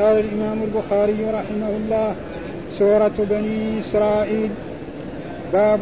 [0.00, 2.14] قال الإمام البخاري رحمه الله
[2.78, 4.50] سورة بني إسرائيل.
[5.52, 5.80] باب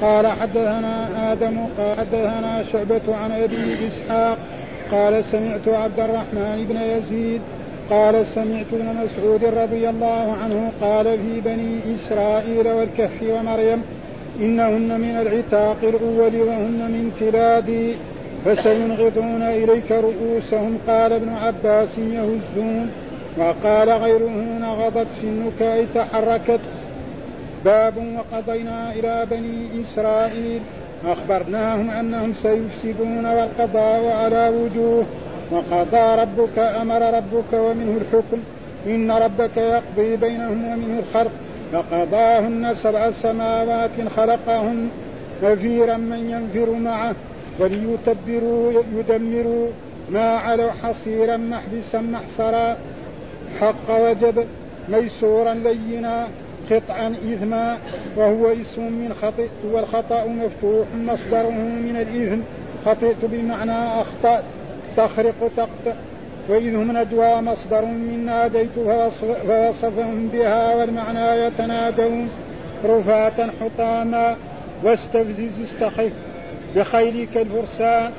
[0.00, 4.38] قال حدثنا آدم قال حدثنا شعبة عن أبي إسحاق
[4.92, 7.40] قال سمعت عبد الرحمن بن يزيد
[7.90, 13.82] قال سمعت ابن مسعود رضي الله عنه قال في بني إسرائيل والكهف ومريم
[14.40, 17.94] إنهن من العتاق الأول وهن من تلادي
[18.44, 22.90] فسينغضون إليك رؤوسهم قال ابن عباس يهزون.
[23.38, 26.60] وقال غيره نغضت سنك أي تحركت.
[27.64, 30.60] باب وقضينا إلى بني إسرائيل.
[31.06, 35.04] أخبرناهم أنهم سيفسدون والقضاء على وجوه.
[35.50, 38.38] وقضى ربك أمر ربك ومنه الحكم.
[38.86, 41.32] إن ربك يقضي بينهم ومنه الخلق.
[41.72, 44.88] فقضاهن سبع سماوات خلقهن
[45.42, 47.14] نفيرا من ينفر معه.
[47.58, 49.68] وليتبروا يدمروا
[50.10, 52.76] ما علوا حصيرا محبسا محصرا.
[53.60, 54.46] حق وجب
[54.88, 56.28] ميسورا لينا
[56.70, 57.78] قطعا إثما
[58.16, 62.40] وهو اسم من خطئت والخطأ مفتوح مصدره من الإثم
[62.86, 64.44] خطئت بمعنى أخطأت
[64.96, 65.96] تخرق تقطع.
[66.48, 68.70] وإذ هم نجوى مصدر من ناديت
[69.46, 72.28] فوصفهم بها والمعنى يتنادون.
[72.84, 74.36] رفاة حطاما
[74.84, 76.12] واستفزز استخف.
[76.76, 78.12] بخيلك الفرسان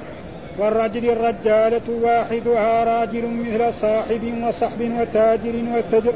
[0.60, 6.14] والرجل الرجالة واحدها راجل مثل صاحب وصحب وتاجر وتجر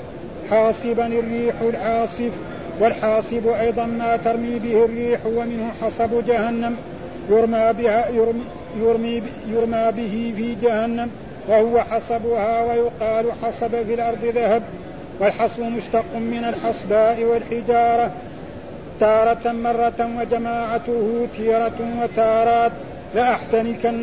[0.49, 2.31] حاصبا الريح العاصف
[2.79, 6.75] والحاصب أيضا ما ترمي به الريح ومنه حصب جهنم
[7.29, 8.43] يرمى بها يرمي,
[8.79, 11.09] يرمي, يرمى به في جهنم
[11.47, 14.63] وهو حصبها ويقال حصب في الأرض ذهب
[15.19, 18.11] والحصب مشتق من الحصباء والحجارة
[18.99, 22.71] تارة مرة وجماعته تيرة وتارات.
[23.15, 24.01] لأحتنكن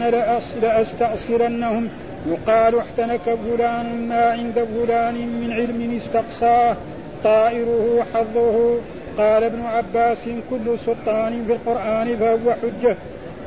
[0.62, 1.88] لأستأصلنهم.
[2.26, 6.76] يقال احتنك فلان ما عند فلان من علم استقصاه.
[7.24, 8.78] طائره حظه
[9.18, 12.96] قال ابن عباس كل سلطان في القرآن فهو حجة.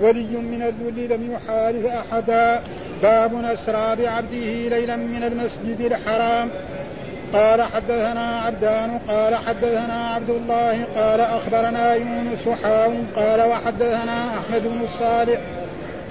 [0.02, 2.62] ولي من الذل لم يحالف أحدا.
[3.04, 6.50] باب أسرى بعبده ليلا من المسجد الحرام.
[7.34, 14.82] قال حدثنا عبدان قال حدثنا عبد الله قال أخبرنا يونس حاو قال وحدثنا أحمد بن
[14.84, 15.42] الصالح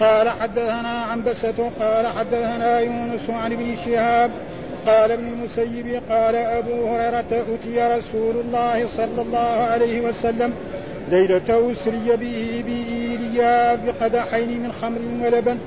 [0.00, 4.30] قال حدثنا عنبسة قال حدثنا يونس عن ابن شهاب
[4.86, 10.52] قال ابن المسيب قال أبو هريرة أتي رسول الله صلى الله عليه وسلم
[11.10, 15.58] ليلة أسري به بإيليا بقدحين من خمر ولبن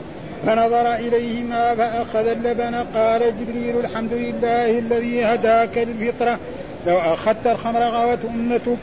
[0.46, 6.40] فنظر إليهما فأخذ اللبن قال جبريل الحمد لله الذي هداك للفطرة.
[6.88, 8.78] لو أخذت الخمر غوت أمتك.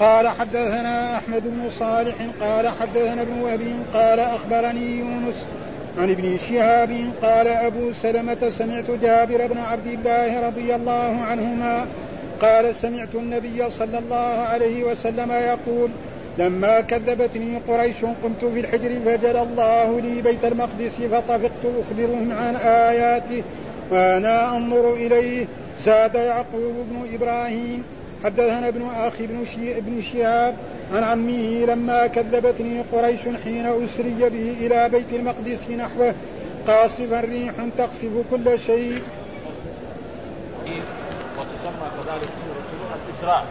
[0.00, 3.60] قال حدثنا أحمد بن صالح قال حدثنا ابن وهب
[3.94, 5.44] قال أخبرني يونس
[5.98, 11.86] عن ابن شهاب قال أبو سلمة سمعت جابر بن عبد الله رضي الله عنهما
[12.42, 15.90] قال سمعت النبي صلى الله عليه وسلم يقول
[16.40, 23.42] لما كذبتني قريش قمت في الحجر فجل الله لي بيت المقدس فطفقت أخبرهم عن اياته
[23.90, 25.46] وأنا أنظر إليه.
[25.84, 27.84] زاد يعقوب بن إبراهيم.
[28.24, 30.56] حدثنا ابن أخي بن, ابن شهاب
[30.92, 31.64] عن عمه.
[31.66, 36.14] لما كذبتني قريش حين أسري به إلى بيت المقدس نحوه.
[36.66, 39.02] قاصفا ريح تقصف كل شيء.
[41.38, 43.46] وتسمى كذلك سورة الإسراء.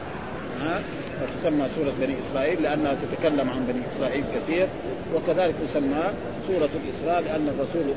[1.22, 4.68] وتسمى سورة بني إسرائيل لأنها تتكلم عن بني إسرائيل كثير
[5.16, 6.04] وكذلك تسمى
[6.48, 7.94] سورة الإسراء لأن الرسول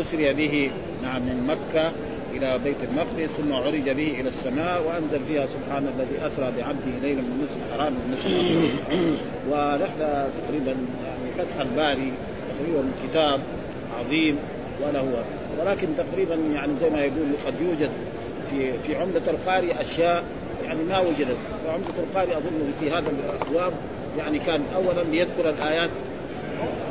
[0.00, 0.70] أسري به
[1.02, 1.92] نعم من مكة
[2.34, 7.20] إلى بيت المقدس ثم عرج به إلى السماء وأنزل فيها سبحان الذي أسرى بعبده ليلا
[7.20, 8.70] من المسجد الحرام من المسجد
[9.50, 12.12] ونحن تقريبا يعني فتح الباري
[12.58, 13.40] تقريبا كتاب
[14.00, 14.38] عظيم
[14.82, 15.24] وله
[15.60, 17.90] ولكن تقريبا يعني زي ما يقول قد يوجد
[18.50, 20.24] في في عمدة القاري أشياء
[20.64, 21.36] يعني ما وجدت.
[21.64, 23.72] فعمدة القاري اظن في هذا الأبواب
[24.18, 25.90] يعني كان اولا ليذكر الآيات.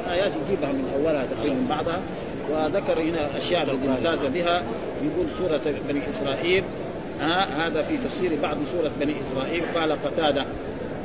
[0.07, 1.99] آيات يجيبها من أولها تقريبا من بعضها.
[2.51, 4.63] وذكر هنا أشياء التي امتاز بها.
[5.03, 6.63] يقول سورة بني إسرائيل
[7.21, 9.63] آه هذا في تفسير بعض سورة بني إسرائيل.
[9.75, 10.45] قال قتادة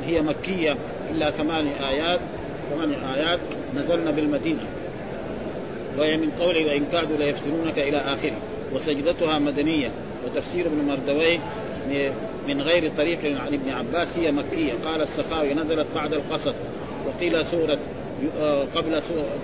[0.05, 0.75] هي مكية
[1.11, 2.19] إلا ثمان آيات.
[2.69, 3.39] ثمان آيات.
[3.75, 4.63] نزلنا بالمدينة.
[5.97, 8.37] وهي من قول وان كادوا ليفتنونك إلى آخره.
[8.73, 9.89] وسجدتها مدنية.
[10.25, 11.39] وتفسير ابن مردويه
[12.47, 14.73] من غير طريق عن ابن عباس هي مكية.
[14.85, 16.55] قال السخاوي نزلت بعد القصص
[17.07, 17.77] وقيل سورة
[18.39, 19.01] آه، قبل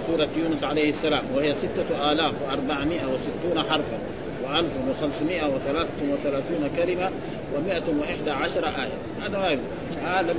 [0.07, 3.99] سورة يونس عليه السلام وهي ستة آلاف وأربعمائة وستون حرفا
[4.43, 7.09] وألف وخمسمائة وثلاثة وثلاثون كلمة
[7.55, 9.25] ومائة وإحدى عشر آية.
[9.25, 9.59] هذا ما يقول.
[10.05, 10.35] آه لم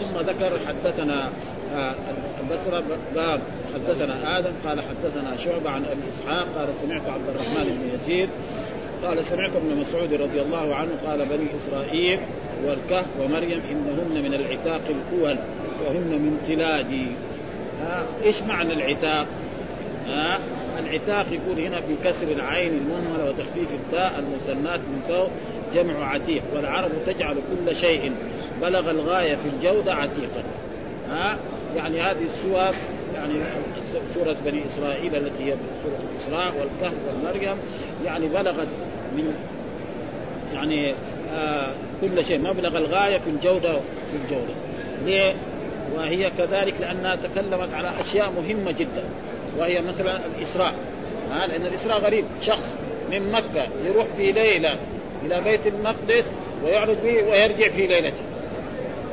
[0.00, 1.30] ثم ذكر حدثنا
[1.74, 1.94] آه
[2.40, 2.82] البصرة
[3.14, 3.40] باب
[3.74, 8.28] حدثنا آدم قال حدثنا شعبة عن أبي إسحاق قال سمعت عبد الرحمن بن يزيد
[9.04, 12.18] قال سمعت ابن مسعود رضي الله عنه قال بني إسرائيل
[12.64, 15.36] والكهف ومريم إنهن من العتاق الأول
[15.84, 17.06] وهن من تلادي.
[18.24, 19.26] إيش معنى العتاق؟
[20.06, 20.40] ها؟
[20.78, 25.30] العتاق يكون هنا بكسر العين المهمله وتخفيف التاء المثنات من فوق
[25.74, 28.12] جمع عتيق والعرب تجعل كل شيء
[28.62, 30.42] بلغ الغاية في الجودة عتيقا.
[31.10, 31.38] ها؟
[31.76, 32.74] يعني هذه السور
[33.16, 33.34] يعني
[34.14, 37.56] سورة بني إسرائيل التي هي سورة الإسراء والكهف والمريم
[38.04, 38.68] يعني بلغت
[39.16, 39.34] من
[40.52, 40.94] يعني
[41.34, 43.72] آه كل شيء مبلغ الغاية في الجودة
[44.10, 44.54] في الجودة.
[45.04, 45.34] ليه؟
[45.94, 49.04] وهي كذلك لأنها تكلمت على أشياء مهمة جدا
[49.58, 50.74] وهي مثلا الإسراء.
[51.32, 52.24] ها لأن الإسراء غريب.
[52.42, 52.76] شخص
[53.10, 54.78] من مكة يروح في ليلة
[55.26, 56.32] إلى بيت المقدس
[56.64, 58.22] ويعرض به ويرجع في ليلته.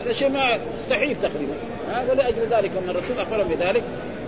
[0.04, 1.54] هذا شيء ما مستحيل تقريبا.
[1.94, 3.84] ها ولاجل ذلك لما الرسول اخبرهم بذلك.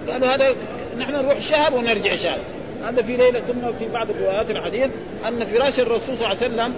[0.09, 0.55] قالوا هذا
[0.97, 2.39] نحن نروح شهر ونرجع شهر.
[2.83, 4.91] هذا في ليلة ثم في بعض روايات الحديث
[5.27, 6.73] أن فراش الرسول صلى الله عليه وسلم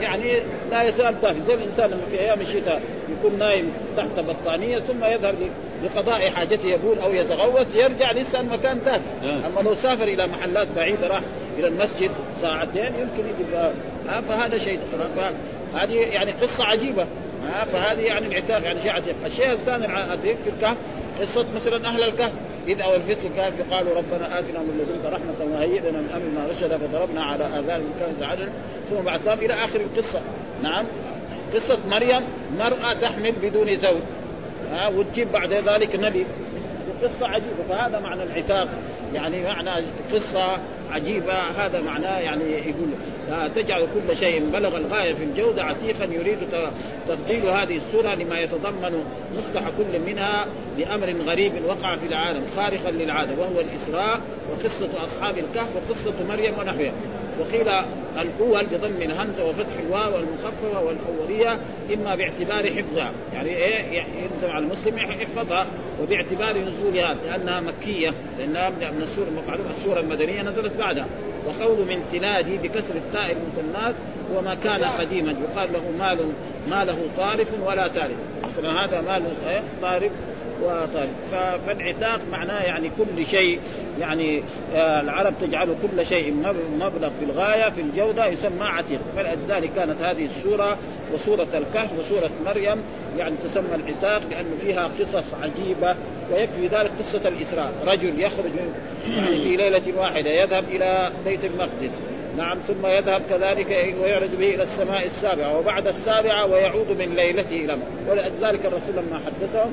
[0.00, 1.40] يعني لا يزال دافي.
[1.46, 2.82] زي الإنسان لما في أيام الشتاء
[3.18, 5.34] يكون نايم تحت بطانية ثم يذهب
[5.84, 9.04] لقضاء حاجته يبول أو يتغوط يرجع لسه المكان دافي.
[9.22, 9.46] آه.
[9.46, 11.22] أما لو سافر إلى محلات بعيدة راح
[11.58, 12.10] إلى المسجد
[12.40, 13.70] ساعتين يمكن يجي
[14.28, 14.78] فهذا شيء.
[15.74, 17.06] هذه يعني قصة عجيبة.
[17.72, 20.76] فهذه يعني العتاق يعني شيء عجيب الشيء الثاني العتيق في الكهف
[21.20, 22.32] قصة مثلا أهل الكهف.
[22.68, 27.22] أو الفتح الكهف قالوا ربنا آتنا من لدنك رحمة وهيئ لنا من أمرنا رشدا فضربنا
[27.24, 28.48] على آذان الكهف عدل.
[28.90, 30.20] ثم بعد ذلك إلى آخر القصة.
[30.62, 30.84] نعم.
[31.54, 32.22] قصة مريم
[32.58, 34.00] مرأة تحمل بدون زوج.
[34.72, 36.26] ها وتجيب بعد ذلك نبي.
[37.02, 38.68] قصة عجيبة فهذا معنى العتاق.
[39.14, 39.70] يعني معنى
[40.12, 40.58] قصة
[40.92, 42.88] عجيبة هذا معناه يعني يقول
[43.54, 46.38] تجعل كل شيء بلغ الغاية في الجودة عتيقا يريد
[47.08, 49.04] تفضيل هذه السورة لما يتضمن
[49.36, 50.46] مفتح كل منها
[50.78, 56.92] لأمر غريب وقع في العالم خارقا للعادة وهو الإسراء وقصة أصحاب الكهف وقصة مريم ونحوها
[57.40, 57.68] وقيل
[58.20, 61.58] الأول بضم الهمزة وفتح الواو المخففه والأولية
[61.94, 63.12] إما باعتبار حفظها.
[63.34, 65.66] يعني إيه؟ يلزم على المسلم يحفظها
[66.02, 71.06] وباعتبار نزولها لأنها مكية لأنها من السوره المعلومه السورة المدنية نزلت بعدها
[71.46, 73.94] وقول من تلادي بكسر التاء المثنات
[74.34, 75.30] هو ما كان قديما.
[75.30, 76.18] يقال له مال
[76.70, 78.16] ما له طارف ولا تارف.
[78.44, 79.22] مثلا هذا مال؟
[79.82, 80.12] طارف.
[81.66, 83.60] فالعتاق معناه يعني كل شيء
[84.00, 84.42] يعني
[84.74, 86.34] آه، العرب تجعل كل شيء
[86.78, 89.00] مبلغ في الغاية في الجودة يسمى عتيق.
[89.16, 90.78] فلذلك كانت هذه السورة
[91.14, 92.82] وسورة الكهف وسورة مريم
[93.18, 95.96] يعني تسمى العتاق لأن فيها قصص عجيبة
[96.32, 97.72] ويكفي ذلك قصة الإسراء.
[97.86, 98.52] رجل يخرج
[99.16, 102.00] يعني في ليلة واحدة يذهب إلى بيت المقدس.
[102.36, 107.76] نعم ثم يذهب كذلك ويعرج به إلى السماء السابعة وبعد السابعة ويعود من ليلته إلى
[108.10, 109.72] ولذلك الرسول لما حدثهم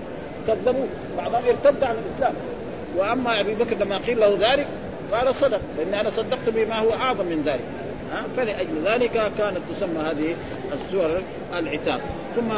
[0.55, 0.87] كذبوه
[1.17, 2.33] بعضهم ارتد عن الإسلام.
[2.97, 4.67] وأما أبي بكر لما قيل له ذلك
[5.11, 7.65] قال صدق لأن أنا صدقت بما هو أعظم من ذلك.
[8.37, 10.35] فلأجل ذلك كانت تسمى هذه
[10.73, 11.21] السور
[11.53, 12.01] العتاب
[12.35, 12.51] ثم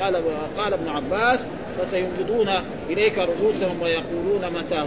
[0.00, 0.22] قال
[0.58, 1.40] قال ابن عباس
[1.78, 2.48] فسينبضون
[2.90, 4.86] إليك رؤوسهم ويقولون متى هو؟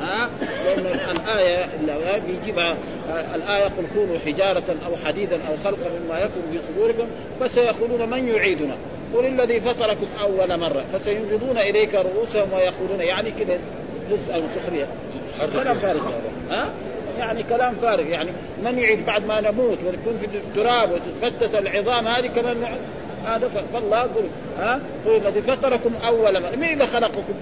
[0.00, 0.30] ها؟
[0.64, 0.86] لأن
[1.16, 1.68] الآية
[2.26, 2.76] بيجيبها
[3.34, 7.06] الآية قل كونوا حجارة أو حديدا أو خلقا مما يكون في صدوركم
[7.40, 8.76] فسيقولون من يعيدنا.
[9.16, 13.58] قل الذي فطركم أول مرة فسينبضون إليك رؤوسهم ويقولون يعني كذا
[14.10, 14.86] جزء سخرية.
[15.52, 16.00] كلام فارغ.
[16.50, 16.70] ها؟
[17.18, 18.06] يعني كلام فارغ.
[18.06, 18.30] يعني
[18.64, 22.64] من يعيد بعد ما نموت ونكون في التراب وتتفتت العظام هذه كمان
[23.26, 24.24] هذا فالله يقول
[24.58, 26.56] ها؟ هو الذي فطركم أول مرة.
[26.56, 27.34] مين اللي خلقكم؟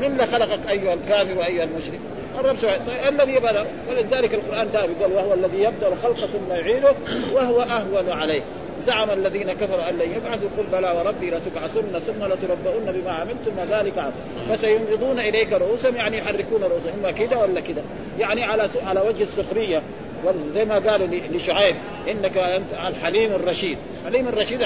[0.00, 2.00] مين اللي خلقك أيها الكافر وأيها المشرك؟
[2.38, 6.94] الرب سبحانه الذي بدا ولذلك القرآن دائما يقول وهو الذي يبدأ الخلق ثم يعيده
[7.32, 8.42] وهو أهون عليه.
[8.80, 13.98] زعم الذين كفروا أن لن يبعثوا قل بلى وربي لتبعثن ثم لتربؤن بما عملتم وذلك
[13.98, 16.92] عظيم فسينغضون إليك رؤوسهم يعني يحركون رؤوسهم.
[16.98, 17.82] اما كذا ولا كذا
[18.18, 19.82] يعني على على وجه السخرية.
[20.54, 21.76] زي ما قالوا لشعيب
[22.10, 23.78] إنك أنت الحليم الرشيد.
[24.00, 24.60] الحليم الرشيد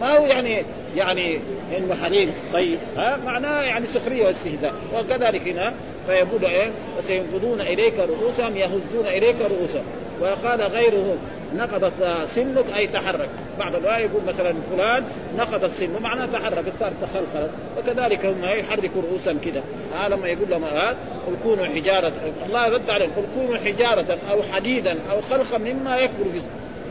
[0.00, 0.64] ما هو يعني
[0.96, 1.40] يعني
[1.78, 2.34] إنه حليم.
[2.52, 4.74] طيب ها؟ معناه يعني سخرية واستهزاء.
[4.94, 5.74] وكذلك هنا
[6.06, 9.84] فيقول إيه؟ فسينقضون إليك رؤوسهم يهزون إليك رؤوسهم.
[10.22, 11.16] وقال غيره
[11.56, 13.28] نقضت سنك أي تحرك.
[13.58, 15.04] بعض الرواية يقول مثلا فلان
[15.38, 17.50] نقضت سنه معناه تحركت صارت تخلخلت.
[17.78, 19.62] وكذلك هم يحركوا رؤوسهم كذا
[19.94, 20.94] آه لما يقول لهم آه
[21.26, 22.12] قل كونوا حجارة
[22.46, 26.40] الله رد عليهم قل كونوا حجارة أو حديدا أو خلقا مما يكبر في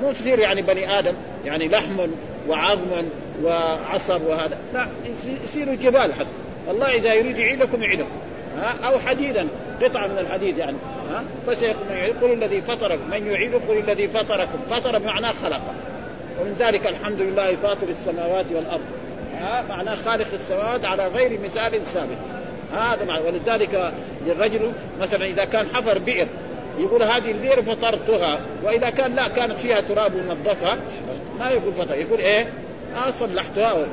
[0.02, 1.14] مو تصير يعني بني آدم
[1.46, 2.08] يعني لحم
[2.48, 3.04] وعظم
[3.44, 4.58] وعصب وهذا.
[4.74, 4.88] لا
[5.44, 6.30] يصيروا جبال حتى.
[6.72, 8.10] الله إذا يريد يعيدكم يعيدكم.
[8.58, 9.48] ها أو حديدا
[9.82, 10.78] قطعة من الحديد يعني.
[11.12, 13.10] ها؟ فسيقول من يعيد قل الذي فطركم.
[13.12, 14.60] من يعيد قل الذي فطركم.
[14.70, 15.62] فطر بمعناه خلق.
[16.42, 18.86] ومن ذلك الحمد لله فاطر السماوات والأرض.
[19.40, 22.18] ها؟ معناه خالق السماوات على غير مثال سابق.
[22.74, 23.24] هذا معنى.
[23.24, 23.94] ولذلك
[24.26, 26.28] للرجل مثلا إذا كان حفر بئر
[26.78, 28.40] يقول هذه البئر فطرتها.
[28.64, 30.78] وإذا كان لا كانت فيها تراب ونظفها
[31.40, 31.96] ما يقول فطر.
[31.96, 32.48] يقول إيه؟
[33.08, 33.86] آه صلحتها.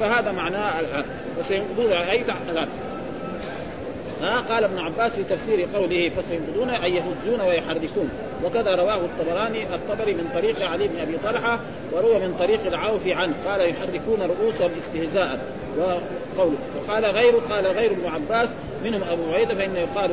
[0.00, 1.04] فهذا معناه
[1.38, 2.24] وسينقضون اي
[4.22, 8.10] ها؟ قال ابن عباس في تفسير قوله فسينقضون أي يهزون ويحركون
[8.44, 11.60] وكذا رواه الطبراني الطبري من طريق علي بن أبي طلحة
[11.92, 13.34] وروى من طريق العوف عنه.
[13.46, 15.38] قال يحركون رؤوسهم استهزاء.
[15.78, 16.56] وقوله.
[16.76, 18.48] وقال غيره قال غير ابن عباس
[18.86, 20.10] منهم أبو عبيده فإنه يقال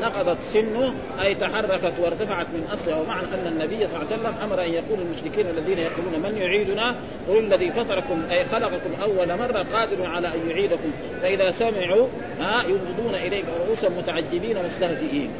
[0.00, 4.64] نقضت سنه أي تحركت وارتفعت من أصلها ومعنى أن النبي صلى الله عليه وسلم أمر
[4.64, 6.94] أن يقول المشركين الذين يقولون من يعيدنا؟
[7.28, 10.90] قل الذي فطركم أي خلقكم أول مرة قادر على أن يعيدكم.
[11.22, 12.06] فإذا سمعوا
[12.40, 15.30] ها ينبضون إليك رؤوسا متعجبين مستهزئين.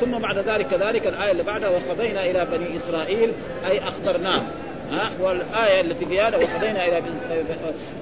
[0.00, 3.32] ثم بعد ذلك كذلك الآية اللي بعدها وقضينا إلى بني إسرائيل
[3.66, 4.46] أي اخبرناهم
[4.90, 7.02] ها والآية التي فيها وقضينا إلى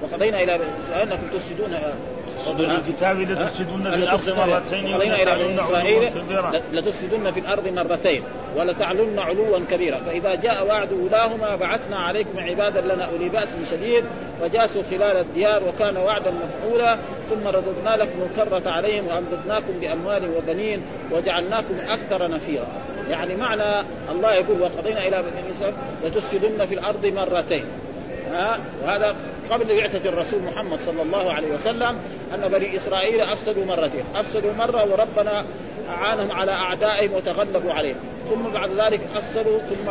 [0.02, 1.74] وقضينا اسرائيل انكم تفسدون
[2.47, 6.11] الكتاب لتفسدن في الأرض مرتين إلى بني إسرائيل
[6.73, 8.23] لتفسدن في الأرض مرتين
[8.57, 9.99] ولتعلن علوا كبيرا.
[9.99, 14.04] فإذا جاء وعد أولاهما بعثنا عليكم عبادا لنا أولي بأس شديد
[14.40, 16.99] فجاسوا خلال الديار وكان وعدا مفعولا
[17.30, 22.66] ثم رددنا لكم الكرة عليهم وأمددناكم بأموال وبنين وجعلناكم أكثر نفيرا.
[23.09, 27.64] يعني معنى الله يقول وقضينا إلى بني إسرائيل لتفسدن في الأرض مرتين.
[28.32, 29.16] ها؟ وهذا
[29.50, 31.99] قبل بعثة الرسول محمد صلى الله عليه وسلم
[32.35, 34.04] أن بني إسرائيل أفسدوا مرتين.
[34.14, 35.44] أفسدوا مرة وربنا
[35.88, 37.97] أعانهم على أعدائهم وتغلبوا عليهم.
[38.30, 39.90] ثم بعد ذلك أفسدوا ثم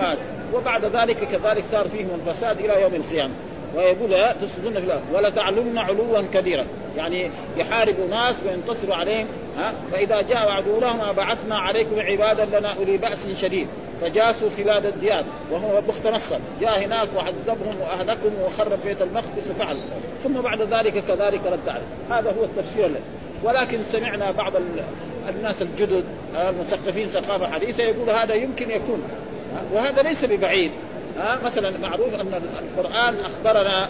[0.53, 3.33] وبعد ذلك كذلك صار فيهم الفساد إلى يوم القيامة.
[3.75, 6.65] ويقول تفسدون في الأرض ولا تعلن علوا كبيرا.
[6.97, 9.27] يعني يحاربوا ناس وينتصروا عليهم
[9.57, 13.67] ها؟ فإذا جاء عدوهم بعثنا عليكم عبادا لنا أولي بأس شديد.
[14.01, 19.77] فجاسوا خلال الديار وهو بخت نصر جاء هناك وعذبهم وأهلكهم وخرب بيت المقدس وفعل
[20.23, 22.19] ثم بعد ذلك كذلك رد عليه.
[22.19, 22.99] هذا هو التفسير له.
[23.43, 24.53] ولكن سمعنا بعض
[25.29, 26.03] الناس الجدد
[26.35, 29.03] المثقفين ثقافة حديثة يقول هذا يمكن يكون.
[29.73, 30.71] وهذا ليس ببعيد.
[31.45, 33.89] مثلا معروف أن القرآن أخبرنا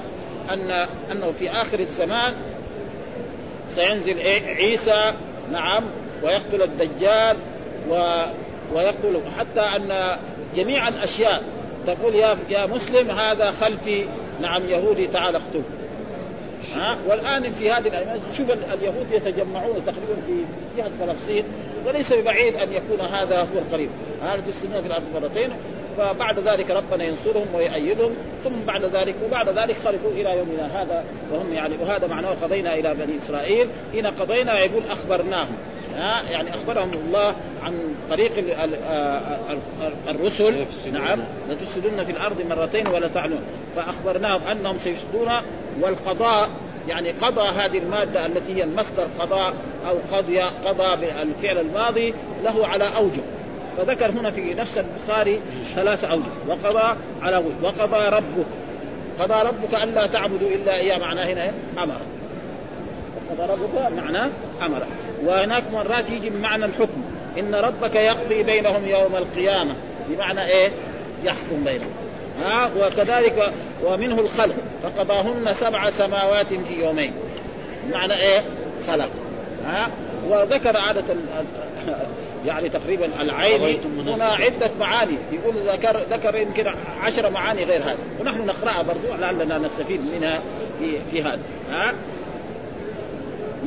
[0.53, 2.33] ان أنه في آخر الزمان
[3.69, 5.13] سينزل إيه؟ عيسى
[5.51, 5.83] نعم
[6.23, 7.37] ويقتل الدجال
[7.89, 8.23] و
[8.73, 10.17] ويقتل حتى أن
[10.55, 11.43] جميع الأشياء
[11.87, 14.05] تقول يا يا مسلم هذا خلفي
[14.41, 15.63] نعم يهودي تعال اقتله
[16.73, 20.43] ها؟ والآن في هذه الأيام شوف اليهود يتجمعون تقريبا في
[20.77, 21.43] جهة فلسطين
[21.85, 23.89] وليس ببعيد أن يكون هذا هو القريب.
[24.23, 25.49] هذا السنة في الأرض مرتين.
[25.97, 31.53] فبعد ذلك ربنا ينصرهم ويؤيدهم ثم بعد ذلك وبعد ذلك خلقوا إلى يومنا هذا وهم
[31.53, 33.67] يعني وهذا معناه قضينا إلى بني إسرائيل.
[33.93, 35.57] هنا قضينا يقول أخبرناهم.
[35.97, 38.31] ها يعني أخبرهم الله عن طريق
[40.07, 40.65] الرسل.
[40.91, 41.19] نعم.
[41.49, 43.41] لتفسدن في الأرض مرتين ولا تعلون
[43.75, 45.31] فأخبرناهم أنهم سيفسدون
[45.81, 46.49] والقضاء
[46.87, 49.53] يعني قضى هذه المادة التي هي المصدر قضاء
[49.89, 52.13] أو قضي قضى بالفعل الماضي
[52.43, 53.21] له على أوجه.
[53.77, 55.39] فذكر هنا في نفس البخاري
[55.75, 56.31] ثلاث أوجه.
[56.47, 58.47] وقضى على وجه وقضى ربك.
[59.19, 60.97] قضى ربك ألا تعبدوا إلا إياه.
[60.97, 61.51] معناه هنا إيه؟
[61.83, 61.97] أمر.
[63.29, 64.29] قضى ربك معناه
[64.65, 64.83] أمر
[65.25, 67.03] وهناك مرات يجي بمعنى الحكم.
[67.39, 69.73] إن ربك يقضي بينهم يوم القيامة.
[70.09, 70.71] بمعنى إيه؟
[71.23, 71.89] يحكم بينهم.
[72.41, 74.55] ها؟ وكذلك ومنه الخلق.
[74.83, 77.13] فقضاهن سبع سماوات في يومين.
[77.91, 78.43] معنى إيه؟
[78.87, 79.09] خلق.
[79.65, 79.89] ها؟
[80.27, 81.03] وذكر عادة
[82.45, 83.79] يعني تقريبا العين.
[84.07, 85.17] هنا عدة معاني.
[85.31, 86.73] يقول ذكر ذكر يمكن
[87.03, 90.41] عشر معاني غير هذا ونحن نقرأها برضو لعلنا نستفيد منها
[90.79, 91.39] في, في هذا
[91.71, 91.93] ها؟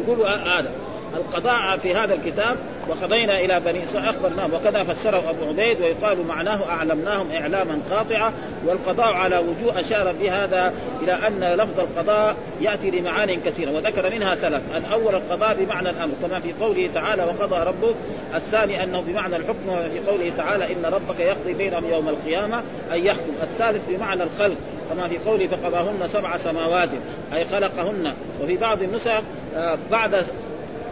[0.04, 0.70] يقول هذا
[1.14, 2.56] القضاء في هذا الكتاب
[2.88, 8.32] وقضينا إلى بني إسرائيل أخبرناهم وكذا فسره أبو عبيد ويقال معناه أعلمناهم إعلاما قاطعا
[8.66, 14.62] والقضاء على وجوه أشار بهذا إلى أن لفظ القضاء يأتي لمعان كثيرة وذكر منها ثلاث
[14.76, 17.94] الأول القضاء بمعنى الأمر كما في قوله تعالى وقضى ربك
[18.34, 23.32] الثاني أنه بمعنى الحكم وفي قوله تعالى إن ربك يقضي بينهم يوم القيامة أي يحكم
[23.42, 24.56] الثالث بمعنى الخلق.
[24.90, 26.88] كما في قوله فقضاهن سبع سماوات
[27.34, 28.12] أي خلقهن.
[28.42, 29.22] وفي بعض النسخ
[29.56, 30.24] آه، بعد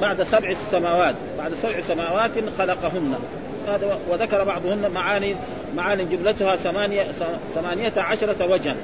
[0.01, 3.15] بعد سبع سماوات بعد سبع سماوات خلقهن.
[3.69, 5.37] هذا وذكر بعضهن معاني
[5.77, 7.07] معاني جملتها ثمانية
[7.55, 8.77] ثمانية عشرة وجها.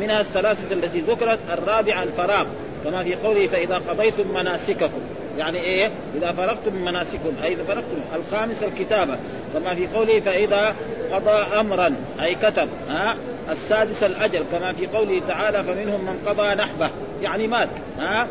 [0.00, 2.46] منها الثلاثة التي ذكرت الرابعة الفراغ.
[2.84, 5.00] كما في قوله فإذا قضيتم مناسككم.
[5.38, 8.00] يعني إيه؟ إذا فرغتم من مناسككم أي إذا فرغتم.
[8.16, 9.16] الخامس الكتابة.
[9.54, 10.74] كما في قوله فإذا
[11.12, 12.68] قضى أمرا أي كتب.
[12.88, 13.16] ها؟
[13.50, 16.90] السادس الأجل كما في قوله تعالى فمنهم من قضى نحبه.
[17.22, 18.26] يعني مات ها؟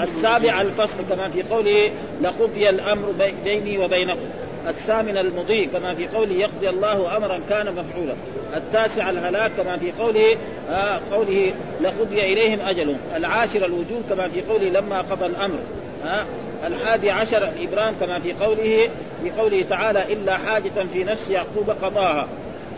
[0.00, 1.90] السابع الفصل كما في قوله
[2.22, 4.26] لقضي الأمر بيني وبينكم.
[4.68, 8.14] الثامن المضي كما في قوله يقضي الله أمرا كان مفعولا.
[8.56, 10.36] التاسع الهلاك كما في قوله
[10.70, 12.98] آه قوله لقضي إليهم أجلهم.
[13.16, 15.58] العاشر الوجوب كما في قوله لما قضى الأمر.
[16.04, 16.24] آه
[16.66, 18.88] الحادي عشر الإبرام كما في قوله
[19.22, 22.28] في قوله تعالى إلا حاجة في نفس يعقوب قضاها.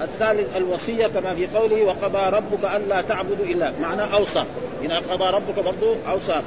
[0.01, 4.45] الثالث الوصية كما في قوله وقضى ربك ألا تعبدوا إلا معنى أوصى.
[4.85, 6.43] إن قضى ربك برضو أوصى.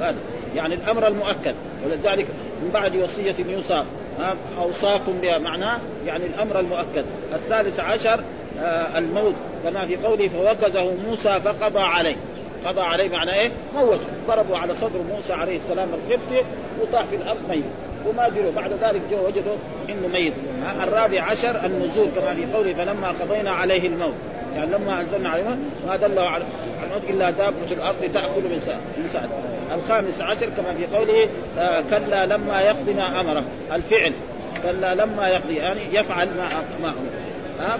[0.00, 0.16] هذا.
[0.56, 1.54] يعني الأمر المؤكد.
[1.84, 2.26] ولذلك
[2.62, 3.84] من بعد وصية يوصى
[4.58, 7.04] أوصاكم بها معناه يعني الأمر المؤكد.
[7.34, 8.20] الثالث عشر
[8.60, 9.34] آه الموت.
[9.64, 12.16] كما في قوله فوكزه موسى فقضى عليه.
[12.66, 14.06] قضى عليه معنى إيه؟ موته.
[14.28, 16.44] ضربوا على صدر موسى عليه السلام القبطي
[16.80, 17.64] وطاح في الأرض ميت.
[18.06, 19.56] وما دروا بعد ذلك جو وجدوا
[19.88, 20.32] إنه ميت.
[20.82, 24.14] الرابع عشر النزول كما في قوله فلما قضينا عليه الموت.
[24.54, 26.44] يعني لما أنزلنا عليه الموت ما دله على
[26.84, 29.28] الموت إلا دابة الأرض تاكل من سعد.
[29.74, 31.28] الخامس عشر كما في قوله
[31.58, 34.12] آه كلا لما يقضي ما امره الفعل
[34.62, 37.22] كلا لما يقضي يعني يفعل ما ما أمر.
[37.60, 37.78] ها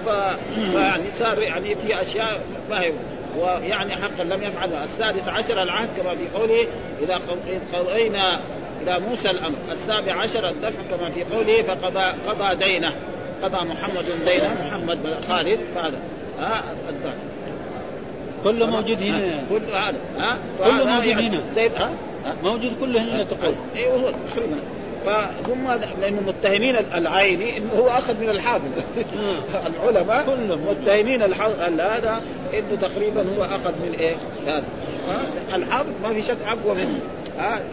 [0.72, 2.92] فيعني صار يعني في أشياء فهم
[3.38, 6.66] ويعني حقا لم يفعل السادس عشر العهد كما في قوله
[7.02, 7.20] إذا
[7.72, 8.40] قضينا
[8.82, 9.56] إلى موسى الأمر.
[9.72, 12.92] السابع عشر الدفع كما في قوله فقضى قضى دينه.
[13.42, 14.56] قضى محمد دينه.
[14.66, 14.98] محمد
[15.28, 15.60] خالد.
[15.74, 15.98] فهذا.
[16.40, 17.12] ها؟ الدفع.
[18.44, 19.42] كله موجود هنا.
[19.50, 19.96] كل هذا.
[20.18, 21.42] ها؟ كله موجود يعني هنا.
[21.52, 21.90] زيد ها؟
[22.42, 24.56] موجود كله هنا تقول أيوه هو تقريبا
[25.06, 28.70] فهم لأنه متهمين العيني إنه هو أخذ من الحافظ.
[29.66, 30.60] العلماء كلهم.
[30.70, 31.22] متهمين
[31.80, 32.20] هذا
[32.54, 34.14] إنه تقريبا هو أخذ من إيه؟
[34.46, 34.64] هذا.
[35.54, 37.00] الحافظ ما في شك أقوى منه.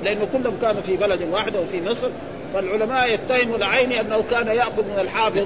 [0.03, 2.09] لأنه كلهم كانوا في بلد واحد وفي مصر
[2.53, 5.45] فالعلماء يتهموا العيني أنه كان يأخذ من الحافظ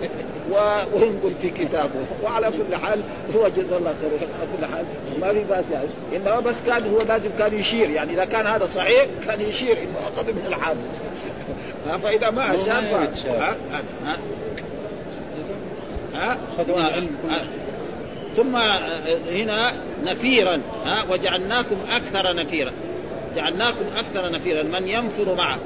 [0.51, 1.89] وينقل في كتابه.
[2.23, 3.01] وعلى كل حال
[3.35, 4.85] هو جزا الله خير على كل حال
[5.21, 5.87] ما في بأس يعني.
[6.15, 9.99] إنما بس كان هو لازم كان يشير يعني إذا كان هذا صحيح كان يشير إنه
[10.13, 10.99] أخذ من الحافظ.
[12.03, 13.55] فإذا ما أشار ها؟
[14.05, 14.17] ها؟
[16.15, 16.37] ها؟
[17.29, 17.45] ها؟
[18.35, 18.55] ثم
[19.31, 22.71] هنا نفيرا ها؟ وجعلناكم أكثر نفيرا.
[23.35, 24.63] جعلناكم أكثر نفيرا.
[24.63, 25.57] من ينفر معه؟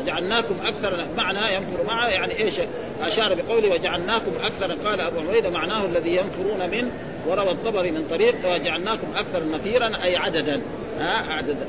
[0.00, 2.54] وجعلناكم أكثر معنى ينفر معه يعني إيش؟
[3.02, 4.88] أشار بقوله وجعلناكم أكثر.
[4.88, 6.90] قال أبو عبيده معناه الذي ينفرون منه
[7.26, 10.62] وروى الطبري من طريق وجعلناكم أكثر نفيرا أي عددا.
[10.98, 11.66] ها؟ عددا.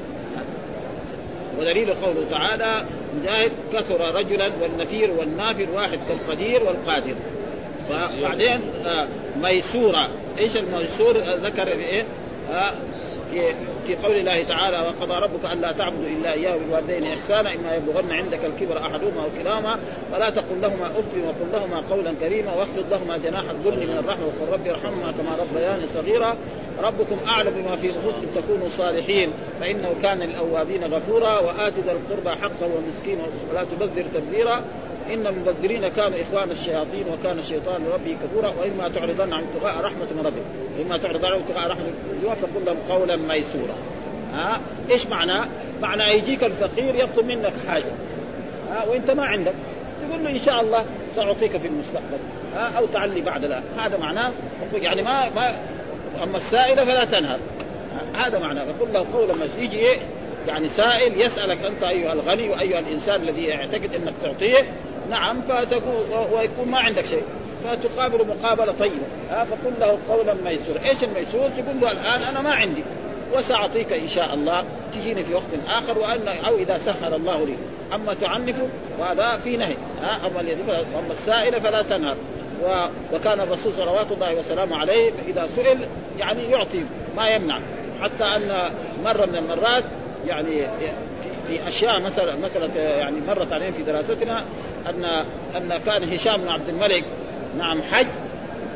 [1.60, 2.86] ودليل قوله تعالى
[3.19, 7.15] مجاهد كثر رجلا والنفير والنافر واحد كالقدير والقادر.
[7.91, 9.08] وبعدين آه
[9.41, 10.10] ميسورة.
[10.39, 12.06] إيش الميسور؟ ذكر إيه؟
[12.51, 12.71] آه
[13.34, 13.54] في
[13.88, 18.46] في قول الله تعالى وقضى ربك ألا تعبدوا إلا إياه وبالوالدين إحسانا إما يبلغن عندك
[18.46, 19.80] الكبر أحدهما أو كلاهما
[20.12, 24.54] فلا تقل لهما أف وقل لهما قولا كريما واخفض لهما جناح الذل من الرحمة وقل
[24.54, 26.38] رب ارحمهما كما ربياني صغيرا
[26.84, 32.69] ربكم أعلم بما في نفوسكم تكونوا صالحين فإنه كان للأوابين غفورا وآت ذا القربى حقه
[32.76, 33.17] والمسكين
[33.52, 34.63] ولا تبذر تبذيرا
[35.10, 40.24] إن المبذرين كانوا إخوان الشياطين وكان الشيطان لربه كفورا وإما تعرضن عن ابتغاء رحمة من
[40.26, 40.44] ربك
[40.80, 41.86] واما تعرضن عن ابتغاء رحمة
[42.36, 43.76] فقل لهم قولا ميسورا.
[44.34, 44.60] ها؟
[44.92, 45.46] إيش معناه؟
[45.82, 47.92] معنى يجيك الفقير يطلب منك حاجة.
[48.72, 49.54] ها؟ وإنت ما عندك.
[50.10, 50.86] تقول له إن شاء الله
[51.16, 52.20] سأعطيك في المستقبل.
[52.56, 54.32] ها؟ أو تعلي بعد الان هذا معناه
[54.74, 55.56] يعني ما ما
[56.24, 57.39] أما السائل فلا تنهر.
[58.16, 58.63] هذا معناه.
[58.63, 59.98] فقل له قولا ميسورا يجي؟
[60.48, 64.66] يعني سائل يسألك أنت أيها الغني وأيها الإنسان الذي يعتقد إنك تعطيه
[65.10, 67.24] نعم فتكون ويكون ما عندك شيء.
[67.63, 69.06] فتقابل مقابلة طيبة.
[69.30, 70.80] ها فقل له قولا ميسورا.
[70.86, 72.84] إيش الميسور؟ تقول له الآن أنا ما عندي.
[73.34, 74.63] وسأعطيك إن شاء الله.
[74.94, 77.56] تجيني في وقت آخر وان أو إذا سهل الله لي.
[77.94, 78.62] أما تعنف
[79.00, 79.76] وهذا في نهي.
[80.02, 80.39] ها أما
[81.00, 82.16] أما السائل فلا تنهر.
[82.63, 82.86] و...
[83.13, 85.88] وكان الرسول صلوات الله وسلامه عليه إذا سئل
[86.20, 86.86] يعني يعطي
[87.16, 87.60] ما يمنع.
[88.02, 88.72] حتى أن
[89.04, 89.84] مرة من المرات
[90.27, 90.67] يعني
[91.47, 94.45] في أشياء مثلا مثلا يعني مرت علينا في دراستنا
[94.89, 95.05] ان
[95.55, 97.03] أن كان هشام بن عبد الملك
[97.57, 98.07] نعم حج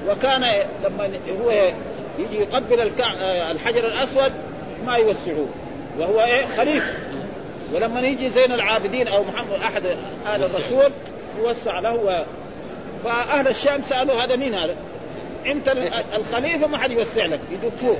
[0.09, 0.41] وكان
[0.83, 1.09] لما
[1.41, 1.71] هو
[2.19, 2.91] يجي يقبل.
[3.51, 4.31] الحجر الأسود
[4.85, 5.47] ما يوسعوه
[5.99, 6.93] وهو إيه خليفة
[7.73, 9.85] ولما يجي زين العابدين أو محمد أحد
[10.35, 10.91] آل الرسول
[11.39, 12.25] يوسع له.
[13.03, 14.75] فأهل الشام سالوا هذا مين هذا؟
[15.45, 15.67] أنت
[16.15, 17.97] الخليفة ما حد يوسع لك يدفوه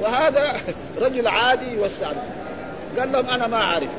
[0.00, 0.56] وهذا
[1.04, 2.22] رجل عادي يوسع له
[2.98, 3.90] قال لهم أنا ما أعرف.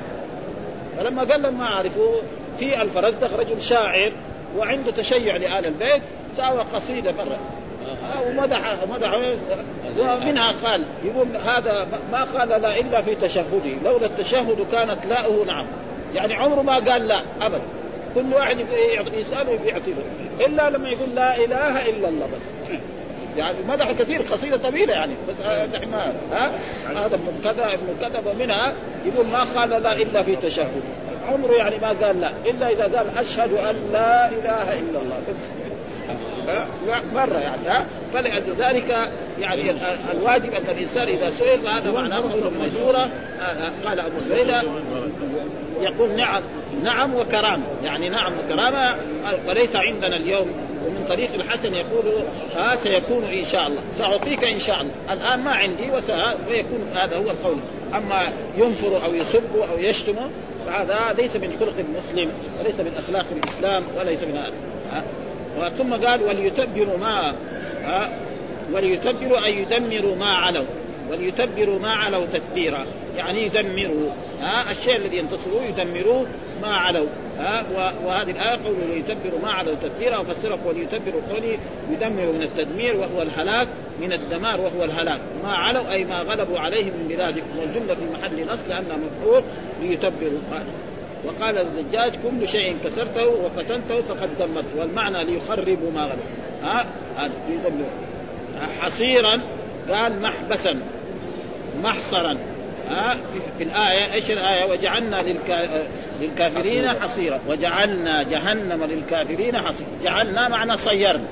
[0.98, 2.16] فلما قال لهم ما أعرفه
[2.60, 4.12] في الفرزدق رجل شاعر
[4.58, 6.02] وعنده تشيع لآل البيت
[6.38, 7.40] ساوى قصيدة مرة.
[8.28, 9.14] ومدح مدح
[10.00, 15.66] ومنها قال يقول هذا ما قال لا إلا في تشهده لولا التشهد كانت لاؤه نعم.
[16.14, 17.62] يعني عمره ما قال لا ابدا
[18.16, 18.58] كل واحد
[19.18, 19.94] يسأله يعطيه.
[20.40, 22.76] إلا لما يقول لا إله إلا الله بس.
[23.38, 25.36] يعني مدح كثير قصيدة طويلة يعني بس
[25.82, 26.52] حمار ها؟
[26.88, 28.74] هذا ابن كذا ابن كذا ومنها
[29.06, 30.82] يقول ما قال لا إلا في تشهد.
[31.28, 35.18] عمره يعني ما قال لا إلا إذا قال أشهد أن لا إله إلا الله.
[35.30, 35.69] بس
[37.14, 39.10] مرة يعني ها؟ فلأجل ذلك
[39.40, 39.72] يعني
[40.12, 43.10] الواجب أن الإنسان إذا سئل فهذا معناه قول ميسورة
[43.86, 44.64] قال أبو هريرة
[45.82, 46.42] يقول نعم
[46.84, 48.96] نعم وكرامة يعني نعم وكرامة
[49.48, 50.52] وليس عندنا اليوم
[50.86, 52.24] ومن طريق الحسن يقول
[52.56, 55.92] ها سيكون إن شاء الله سأعطيك إن شاء الله الآن ما عندي
[56.50, 57.58] ويكون هذا هو القول
[57.94, 58.24] أما
[58.58, 60.16] ينفر أو يسب أو يشتم
[60.66, 64.54] فهذا ليس من خلق المسلم وليس من أخلاق الإسلام وليس من هذا
[65.78, 67.36] ثم قال وليتبروا ما
[68.74, 70.66] وليتبروا أي يدمروا ما علوا
[71.12, 72.86] وليتبروا ما علوا تدبيرا.
[73.18, 74.10] يعني يدمروا
[74.42, 76.26] ها الشيء الذي ينتصروه يدمروه
[76.62, 77.64] ما علوا ها
[78.06, 81.58] وهذه الآية قول ليتبروا ما علوا تدبيرا وفسره وليتبروا قولي
[81.92, 83.68] يدمروا من التدمير وهو الهلاك
[84.02, 85.20] من الدمار وهو الهلاك.
[85.44, 89.44] ما علوا أي ما غلبوا عليه من بلادكم والجمله في محل نص لانها مفعول
[89.82, 90.40] ليتبروا.
[91.26, 96.24] وقال الزجاج كل شيء كسرته وفتنته فقد دمرته والمعنى ليخربوا ما غلبوا
[96.64, 96.86] ها؟
[97.18, 97.32] هذا
[98.80, 99.42] حصيرا
[99.90, 100.80] قال محبسا
[101.84, 102.38] محصرا.
[102.90, 103.18] ها؟
[103.58, 105.84] في الآية إيش الآية؟ وجعلنا للكا...
[106.22, 107.40] للكافرين حصيرا.
[107.48, 109.90] وجعلنا جهنم للكافرين حصيرا.
[110.04, 111.24] جعلنا معنى صيرنا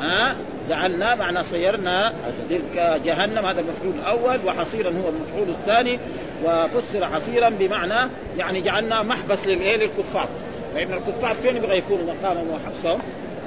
[0.00, 0.36] ها؟
[0.72, 2.12] جعلنا معنى صيرنا
[3.04, 5.98] جهنم هذا المفعول الأول وحصيرا هو المفعول الثاني
[6.44, 10.28] وفسر حصيرا بمعنى يعني جعلنا محبس للإيه؟ للكفار.
[10.74, 13.00] فإن الكفار فين يبغى يكونوا مقامهم وحبسهم؟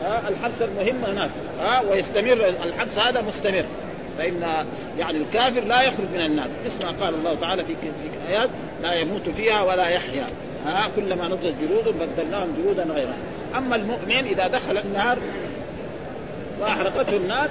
[0.03, 1.29] ها الحبس المهم هناك.
[1.59, 3.65] ها ويستمر الحبس هذا مستمر.
[4.17, 4.65] فإن
[4.99, 6.47] يعني الكافر لا يخرج من النار.
[6.67, 8.49] اسمع قال الله تعالى في في آيات
[8.81, 10.25] لا يموت فيها ولا يحيا.
[10.65, 13.17] ها كلما نضجت جلود بدلناهم جلودا غيرها
[13.57, 15.17] أما المؤمن إذا دخل النار
[16.61, 17.49] وأحرقته النار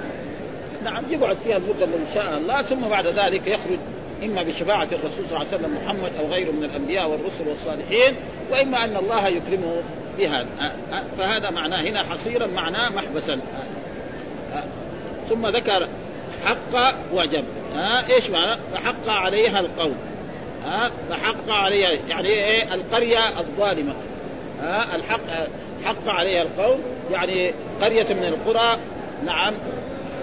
[0.83, 2.61] نعم يقعد فيها المدة التي شاء الله.
[2.61, 3.77] ثم بعد ذلك يخرج
[4.23, 8.15] إما بشفاعة الرسول صلى الله عليه وسلم محمد أو غيره من الأنبياء والرسل والصالحين
[8.51, 9.81] وإما أن الله يكرمه
[10.17, 10.47] بهذا.
[11.17, 13.39] فهذا معناه هنا حصيرا معناه محبسا.
[15.29, 15.87] ثم ذكر
[16.45, 17.43] حق وجب.
[17.75, 19.93] ها إيش معنى؟ فحق عليها القول.
[20.65, 23.93] ها فحق عليها يعني إيه؟ القرية الظالمة.
[24.61, 25.47] ها الحق
[25.83, 26.77] حق عليها القول
[27.11, 28.79] يعني قرية من القرى
[29.25, 29.53] نعم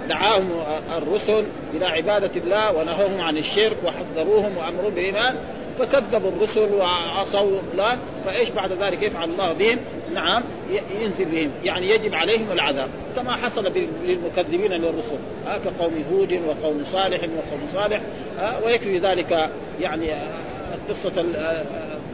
[0.09, 0.51] دعاهم
[0.97, 5.37] الرسل إلى عبادة الله ونهوهم عن الشرك وحذروهم وامرهم بالإيمان
[5.79, 9.79] فكذبوا الرسل وعصوا الله فإيش بعد ذلك يفعل الله بهم؟
[10.15, 10.43] نعم
[11.01, 13.73] ينزل بهم يعني يجب عليهم العذاب كما حصل
[14.05, 18.01] للمكذبين للرسل آه كقوم هود وقوم صالح وقوم صالح
[18.41, 19.51] آه ويكفي ذلك
[19.81, 20.11] يعني
[20.89, 21.25] قصة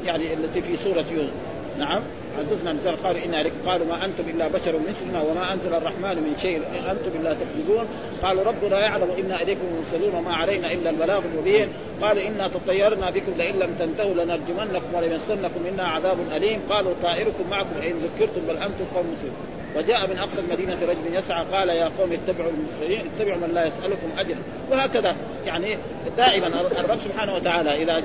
[0.05, 1.31] يعني التي في سورة يونس
[1.79, 2.03] نعم.
[2.39, 6.57] عززنا نزل قالوا لك قالوا ما أنتم إلا بشر مثلنا وما أنزل الرحمن من شيء.
[6.57, 7.87] إن أنتم إلا تكذبون.
[8.23, 11.69] قالوا ربنا يعلم إنا إليكم مرسلون وما علينا إلا البلاغ المبين.
[12.03, 16.61] قالوا إنا تطيرنا بكم لئن لم تنتهوا لنرجمنكم وليمسنكم منا عذاب أليم.
[16.71, 19.47] قالوا طائركم معكم إن ذكرتم بل أنتم قوم مسلمون.
[19.77, 23.11] وجاء من أقصى المدينة رجل يسعى قال يا قوم اتبعوا المرسلين.
[23.11, 24.39] اتبعوا من لا يسألكم أجرا.
[24.71, 25.17] وهكذا.
[25.47, 25.77] يعني
[26.17, 26.47] دائما
[26.79, 28.03] الرب سبحانه وتعالى إذا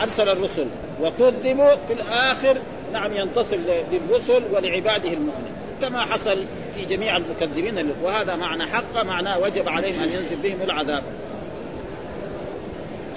[0.00, 0.66] أرسل الرسل
[1.02, 2.56] وكذبوا في الآخر
[2.92, 3.56] نعم ينتصر
[3.92, 5.52] للرسل ولعباده المؤمنين.
[5.80, 7.90] كما حصل في جميع المكذبين.
[8.02, 11.02] وهذا معنى حق معناه وجب عليهم أن ينزل بهم العذاب.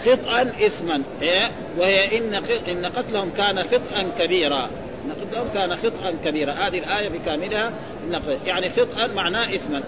[0.05, 1.01] خطأ إثما.
[1.21, 4.69] إيه؟ وهي إن إن قتلهم كان خطأ كبيرا.
[5.05, 6.51] إن قتلهم كان خطأ كبيرا.
[6.51, 7.71] هذه الآية بكاملها.
[8.07, 9.83] إن يعني خطأ معناه إثما.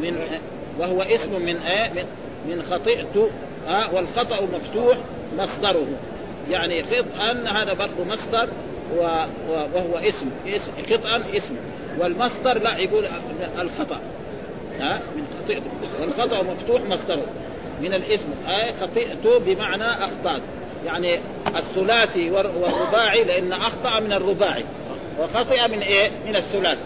[0.00, 0.16] من
[0.78, 2.04] وهو اسم من إيه؟ من,
[2.48, 3.30] من خطئت.
[3.92, 4.98] والخطأ مفتوح.
[5.38, 5.86] مصدره.
[6.50, 8.48] يعني خطأ هذا برضه مصدر
[8.96, 10.30] وهو اسم.
[10.90, 11.56] خطأ اسم.
[11.98, 13.06] والمصدر لا يقول
[13.58, 14.00] الخطأ.
[14.80, 15.62] ها؟ من خطئت
[16.00, 17.26] والخطأ مفتوح مصدره.
[17.80, 18.28] من الاسم.
[18.48, 20.42] أي خطئت بمعنى أخطأت.
[20.86, 21.20] يعني
[21.56, 24.64] الثلاثي والرباعي لأن أخطأ من الرباعي.
[25.20, 26.80] وخطئ من إيه؟ من الثلاثي.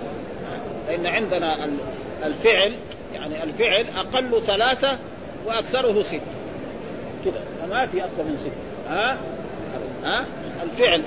[0.89, 1.69] لأن عندنا
[2.27, 2.75] الفعل
[3.15, 4.99] يعني الفعل أقل ثلاثة
[5.47, 6.21] وأكثره ست
[7.25, 9.19] كده ما في أكثر من ست ها؟
[10.05, 10.27] ها؟
[10.63, 11.03] الفعل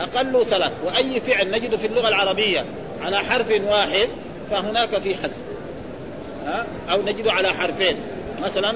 [0.00, 0.72] أقل ثلاث.
[0.84, 2.64] وأي فعل نجد في اللغة العربية
[3.02, 4.08] على حرف واحد
[4.50, 5.36] فهناك في حذف.
[6.46, 7.96] ها؟ أو نجده على حرفين.
[8.42, 8.74] مثلا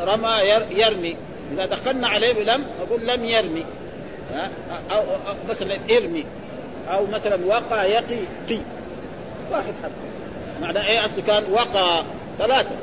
[0.00, 0.38] رمى
[0.70, 1.16] يرمي.
[1.54, 3.64] إذا دخلنا عليه بلم أقول لم يرمي.
[4.34, 4.50] ها؟
[4.90, 5.02] أو
[5.48, 6.24] مثلا ارمي.
[6.88, 8.60] أو مثلا وقى يقي قي.
[9.52, 9.92] واحد حرف.
[10.60, 12.04] معنى إيه؟ أصله كان وقى
[12.38, 12.76] ثلاثة.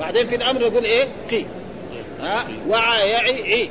[0.00, 1.44] بعدين في الأمر يقول إيه؟ قي.
[2.22, 3.70] ها وعى يعي عي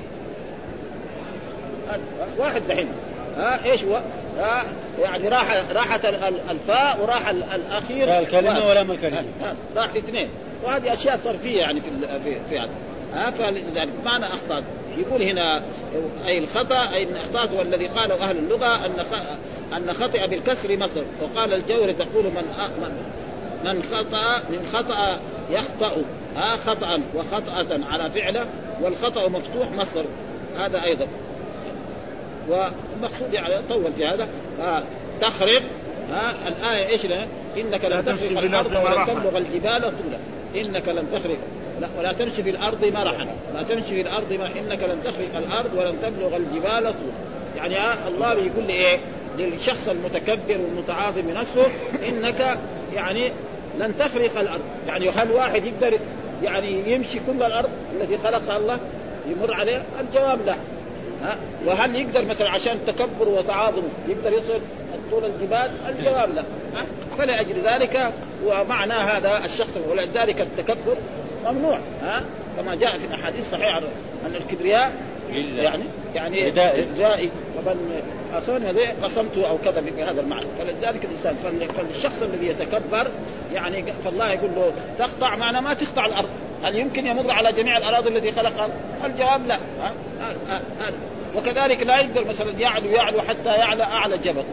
[2.37, 2.87] واحد دحين.
[3.37, 4.01] ها إيش هو؟
[4.37, 4.65] ها
[4.99, 6.05] يعني راح راحت
[6.51, 8.19] الفاء وراح الأخير.
[8.19, 9.23] الكلمة ولا ما الكلمة.
[9.75, 10.29] راح اثنين.
[10.63, 11.89] وهذه أشياء صرفية يعني في
[12.23, 12.69] في في هذا.
[13.13, 14.63] ها فلذلك معنى أخطأت.
[14.97, 15.63] يقول هنا
[16.27, 18.91] أي الخطأ أي أخطأت والذي قاله أهل اللغة أن
[19.73, 21.05] أن خطئ بالكسر مصدر.
[21.21, 22.43] وقال الجوري تقول من
[22.81, 22.91] من
[23.63, 25.19] من خطأ من خطأ
[25.51, 25.91] يخطأ.
[26.37, 28.45] ها خطأ وخطأة على فعله
[28.81, 30.05] والخطأ مفتوح مصدر.
[30.59, 31.07] هذا أيضا.
[32.47, 34.27] والمقصود يعني طول في هذا
[34.61, 34.83] آه
[35.21, 35.61] تخرق
[36.11, 37.05] ها الآية إيش
[37.57, 40.17] إنك لن تخرق الأرض ولن تبلغ الجبال طولا.
[40.55, 41.37] إنك لن تخرق
[41.81, 45.73] لا ولا تمشي في الأرض مرحا لا تمشي في الأرض مرحا إنك لن تخرق الأرض
[45.73, 47.13] ولن تبلغ الجبال طولا.
[47.57, 48.99] يعني الله بيقول لي إيه؟
[49.37, 51.67] للشخص المتكبر والمتعاظم بنفسه
[52.07, 52.59] إنك
[52.95, 53.31] يعني
[53.79, 54.61] لن تخرق الأرض.
[54.87, 55.99] يعني هل واحد يقدر
[56.43, 58.79] يعني يمشي كل الأرض التي خلقها الله
[59.29, 60.55] يمر عليه الجواب لا.
[61.23, 64.59] ها؟ وهل يقدر مثلا عشان تكبر وتعاظم يقدر يصل
[65.11, 66.41] طول الجبال؟ الجواب لا.
[66.41, 66.85] ها؟
[67.17, 68.11] فلأجل ذلك
[68.45, 70.97] ومعنى هذا الشخص ولذلك التكبر
[71.45, 71.79] ممنوع.
[72.01, 72.23] ها؟
[72.57, 73.77] كما جاء في الأحاديث الصحيحة
[74.25, 74.91] أن الكبرياء
[75.57, 75.83] يعني
[76.15, 76.51] يعني
[76.97, 77.29] جائي
[77.63, 77.75] طبعا
[78.33, 78.71] أصلا
[79.03, 81.35] قسمته أو كذا بهذا المعنى فلذلك الإنسان
[81.77, 83.07] فالشخص الذي يتكبر
[83.53, 86.29] يعني فالله يقول له تقطع معنى ما تقطع الأرض
[86.63, 88.69] هل يمكن يمر على جميع الأراضي التي خلقها؟
[89.05, 90.91] الجواب لا ها؟ ها؟ ها؟
[91.35, 94.43] وكذلك لا يقدر مثلا يعلو يعلو حتى يعلى أعلى جبل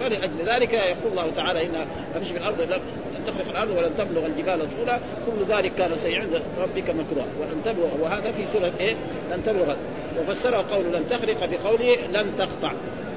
[0.00, 2.80] فلأجل ذلك يقول الله تعالى إن تمشي في الأرض لن
[3.26, 7.88] تخرق الأرض ولن تبلغ الجبال طولا كل ذلك كان سيء عند ربك مكروه ولن تبلغ
[8.00, 8.94] وهذا في سورة إيه
[9.30, 9.74] لن تبلغ
[10.20, 12.72] وفسره قوله لن تخرق بقوله لن تقطع.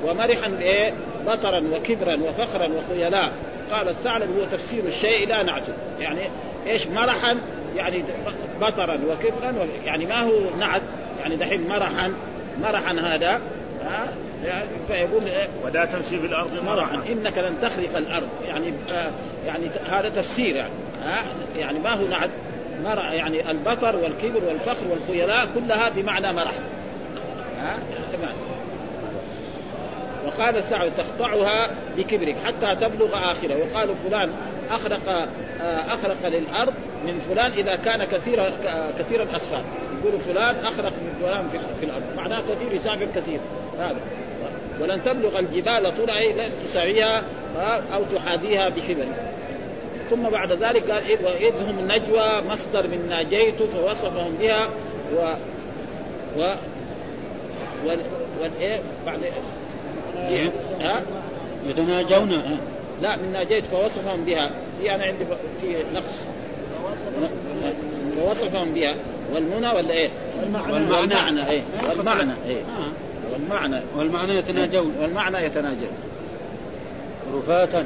[0.06, 0.94] ومرحا إيه
[1.28, 3.32] بطرا وكبرا وفخرا وخيلاء
[3.72, 6.20] قال الثعلب هو تفسير الشيء لا نعته يعني
[6.68, 7.38] إيش مرحا؟
[7.76, 8.04] يعني
[8.62, 10.82] بطرا وكبرا يعني ما هو نعت
[11.20, 12.14] يعني دحين مرحا
[12.62, 13.42] مرحا هذا
[13.84, 14.08] ها؟
[14.46, 15.24] يعني فيقول
[15.64, 16.96] ولا تمشي في الأرض مرحا.
[16.96, 18.28] إنك لن تخرق الأرض.
[18.48, 19.12] يعني آه
[19.48, 21.26] يعني هذا تفسير يعني ها؟
[21.58, 22.30] يعني ما هو نعت
[22.84, 26.54] مرح يعني البطر والكبر والفخر والخيلاء كلها بمعنى مرح
[27.66, 27.78] ها؟
[30.26, 33.56] وقال السعد تقطعها بكبرك حتى تبلغ آخره.
[33.56, 34.30] وقال فلان
[34.72, 35.28] أخرق
[35.88, 36.74] أخرق للأرض
[37.06, 38.52] من فلان إذا كان كثير
[39.00, 39.64] كثير الاسفار
[40.00, 41.50] يقول فلان أخرق من فلان
[41.80, 42.04] في الأرض.
[42.18, 43.40] معناه كثير يسافر كثير.
[43.80, 44.00] هذا.
[44.82, 47.24] ولن تبلغ الجبال طول اي لن تساويها
[47.94, 49.06] أو تحاذيها بكبر
[50.10, 54.70] ثم بعد ذلك قال إيه واذ هم نجوى مصدر من ناجيت فوصفهم بها
[55.16, 55.34] و
[56.38, 56.54] و
[58.42, 59.20] والإيه؟ بعد
[60.82, 61.02] ها؟
[61.70, 62.60] يتناجون
[63.02, 64.52] لا من ناجيت فوصفهم بها.
[64.82, 65.26] في أنا عندي
[65.62, 66.26] في نقص.
[68.18, 68.96] فوصفهم بها.
[69.34, 70.10] والمنى ولا إيه؟
[70.40, 70.74] والمعنى.
[70.74, 72.62] والمعنى إيه؟ والمعنى إيه؟
[73.34, 73.82] والمعنى.
[73.98, 74.96] والمعنى يتناجون.
[75.02, 75.92] والمعنى يتناجون.
[77.34, 77.86] رفاتا.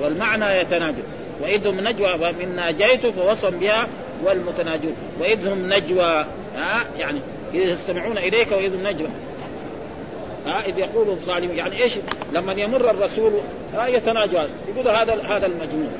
[0.00, 1.04] والمعنى يتناجون.
[1.40, 3.86] وإذ هم نجوى من ناجيت فوصم بها.
[4.24, 4.94] والمتناجون.
[5.20, 6.26] وإذ هم نجوى.
[6.56, 7.20] ها؟ يعني
[7.52, 9.08] يستمعون إليك وإذ هم نجوى.
[10.46, 11.98] ها؟ إذ يقول الظالم يعني إيش؟
[12.32, 13.32] لما يمر الرسول
[13.74, 14.46] ها؟ يتناجى.
[14.74, 15.92] يقول هذا هذا المجنون.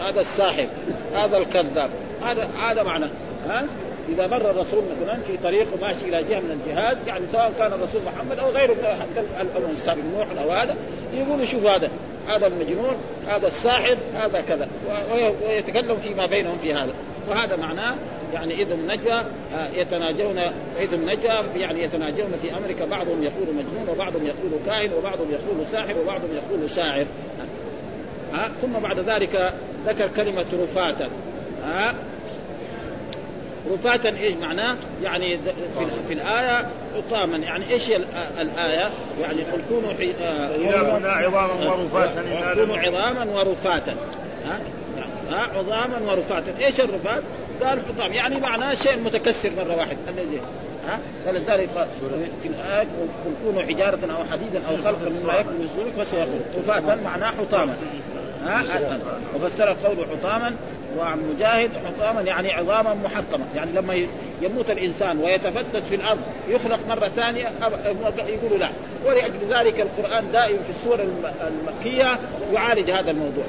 [0.00, 0.66] هذا الساحر.
[1.14, 1.90] هذا الكذاب.
[2.22, 3.06] هذا هذا معنى
[3.48, 3.66] ها؟
[4.08, 8.02] إذا مر الرسول مثلا في طريق وماشي إلى جهة من الجهاد يعني سواء كان الرسول
[8.02, 10.76] محمد أو غيره حتى الامم السابق نوح أو هذا
[11.14, 11.90] يقولوا شوف هذا.
[12.28, 12.96] هذا المجنون
[13.28, 14.68] هذا الساحر هذا كذا.
[15.12, 16.92] ويتكلم فيما بينهم في هذا.
[17.28, 17.94] وهذا معناه
[18.34, 19.22] يعني اذ نجوى
[19.74, 20.38] يتناجون
[20.80, 22.84] اذ نجوى يعني يتناجون في أمريكا.
[22.84, 27.06] بعضهم يقول مجنون وبعضهم يقول كاهن وبعضهم يقول ساحر وبعضهم يقول شاعر.
[28.32, 29.52] ها ثم بعد ذلك
[29.86, 31.08] ذكر كلمة رفاتا.
[31.64, 31.94] ها
[33.72, 35.38] رفاتا إيش معناه؟ يعني
[35.78, 37.96] في, في الآية حطاما يعني إيش هي
[38.40, 40.12] الآية؟ يعني قل كونوا حي...
[40.22, 40.48] آه
[41.04, 43.96] عظاما ورفاتا كونوا عظاما ورفاتا.
[44.46, 44.58] ها؟
[45.30, 46.54] ها؟ عظاما ورفاتا.
[46.66, 47.22] إيش الرفات؟
[47.62, 48.12] قال حطام.
[48.12, 50.40] يعني معناه شيء متكسر مرة واحدة الذي
[50.88, 51.68] ها؟ فلذلك
[52.42, 52.86] في الآية
[53.24, 56.40] قل كونوا حجارة أو حديدا أو خلقا مما يكون من صدورك فسيقول.
[56.58, 57.76] رفاتا معناه حطاما.
[58.44, 58.64] ها؟
[59.34, 60.56] وفسر قوله حطاما.
[60.98, 63.44] وعن مجاهد حطاما يعني عظاما محطمة.
[63.54, 64.06] يعني لما
[64.42, 67.48] يموت الإنسان ويتفتت في الأرض يخلق مرة ثانية
[68.28, 68.68] يقولوا لا.
[69.06, 70.98] ولأجل ذلك القرآن دائما في السور
[71.48, 72.18] المكية
[72.52, 73.44] يعالج هذا الموضوع.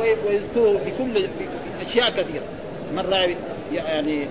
[0.00, 1.28] ويذكره بكل
[1.82, 2.44] أشياء كثيرة.
[2.94, 3.36] مرة
[3.72, 4.26] يعني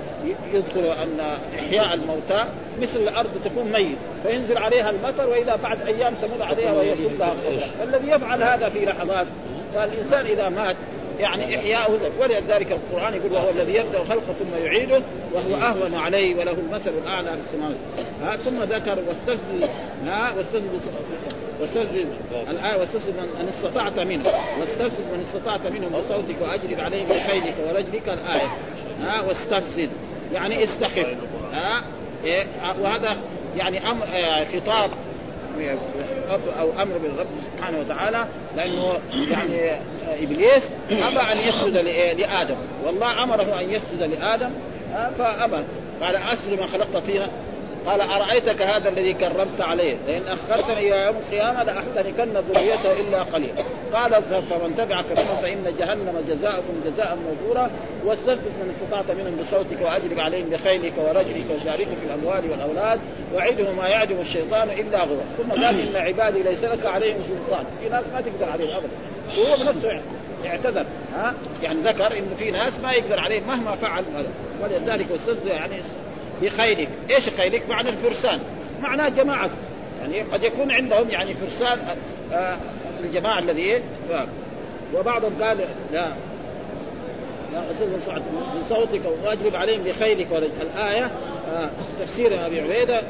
[0.53, 2.45] يذكر أن إحياء الموتى
[2.81, 7.69] مثل الأرض تكون ميت فينزل عليها المطر واذا بعد أيام تمر عليها وهي كلها خضراء
[7.79, 9.27] فالذي يفعل هذا في لحظات
[9.73, 10.75] فالإنسان إذا مات
[11.19, 15.01] يعني احياؤه ولذلك القرآن يقول وهو الذي يبدأ الخلق ثم يعيده
[15.33, 17.75] وهو أهون عليه وله المثل الأعلى في السماوات.
[18.23, 19.69] ها ثم ذكر واستفزز
[20.05, 20.89] ها واستفزز
[21.61, 22.05] واستفزز
[22.49, 24.29] الآية واستفزز من استطعت منه.
[24.59, 28.47] واستفزز من استطعت منهم بصوتك واجلب عليهم بخيلك ورجلك الآية.
[29.01, 29.89] ها واستفزز
[30.33, 31.07] يعني استخف.
[31.53, 31.83] ها
[32.23, 32.45] إيه
[32.81, 33.17] وهذا
[33.57, 34.43] يعني أم آه،
[36.59, 39.79] أو أمر من الرب سبحانه وتعالى لأنه يعني آه،
[40.23, 41.77] إبليس ابى أن يسجد
[42.19, 42.55] لآدم.
[42.85, 44.49] والله أمره أن يسجد لآدم
[45.17, 45.57] فابى
[46.01, 47.29] قال اسر ما خلقت فينا
[47.85, 53.63] قال أرأيتك هذا الذي كرمت عليه؟ لئن أخرتني إلى يوم القيامة لاحتركن ذريته إلا قليلا.
[53.93, 57.69] قال فمن تبعك منهم فإن جهنم جزاؤكم جزاء موفورا.
[58.05, 62.99] واستفزز من استطعت منهم بصوتك واجلب عليهم بخيلك ورجلك وشاركهم في الأموال والأولاد.
[63.35, 67.65] وعدهم ما يعدهم الشيطان إلا غرور ثم قال إن عبادي ليس لك عليهم سلطان.
[67.81, 68.89] في ناس ما تقدر عليهم ابدا.
[69.37, 70.01] وهو بنفسه
[70.45, 70.85] اعتذر.
[71.15, 74.03] ها؟ يعني ذكر انه في ناس ما يقدر عليهم مهما فعل.
[74.63, 75.75] ولذلك أستاذ يعني
[76.41, 78.39] بخيلك إيش خيلك؟ معنى الفرسان.
[78.81, 79.49] معناه جماعة.
[80.01, 81.79] يعني قد يكون عندهم يعني فرسان
[82.33, 82.57] آه
[83.03, 83.81] الجماعة الذي إيه؟
[84.95, 85.57] وبعضهم قال
[85.93, 86.07] لا.
[87.53, 88.21] يا سعد
[88.65, 90.27] بصوتك واجلب عليهم بخيلك
[90.61, 91.11] الآية
[91.49, 91.69] آه
[91.99, 93.01] تفسير أبي عبيدة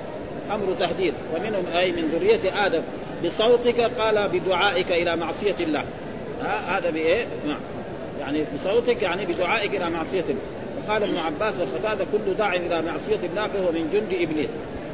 [0.52, 1.14] أمر تهديد.
[1.36, 2.82] ومنهم أي من ذرية آدم.
[3.26, 5.86] بصوتك قال بدعائك إلى معصية الله.
[6.42, 7.60] آه هذا بإيه؟ نعم.
[8.20, 10.42] يعني بصوتك يعني بدعائك إلى معصية الله.
[10.90, 14.50] قال ابن عباس وقتادة كل داع إلى معصية الله فهو من جند إبليس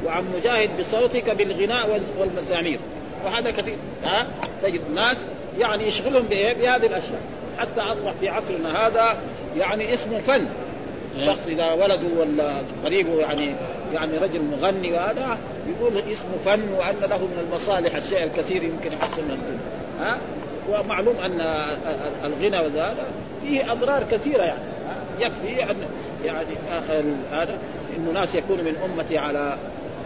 [0.06, 2.78] وعن مجاهد بصوتك بالغناء والمزامير
[3.24, 3.76] وهذا كثير.
[4.04, 4.26] ها؟
[4.62, 5.16] تجد ناس
[5.58, 7.20] يعني يشغلهم بإيه؟ بهذه الأشياء.
[7.58, 9.18] حتى أصبح في عصرنا هذا
[9.58, 10.46] يعني اسمه فن.
[11.26, 12.52] شخص إذا ولده ولا
[12.84, 13.54] قريبه يعني
[13.94, 19.24] يعني رجل مغني وهذا يقول اسمه فن وأن له من المصالح الشيء الكثير يمكن يحسن
[19.24, 19.60] من الدنيا.
[20.00, 20.18] ها؟
[20.70, 21.40] ومعلوم أن
[22.24, 23.06] الغنى وهذا
[23.42, 24.71] فيه أضرار كثيرة يعني.
[25.22, 25.76] يكفي أن
[26.24, 26.54] يعني
[27.32, 27.58] هذا
[27.96, 29.58] انه ناس يكون من أمتي على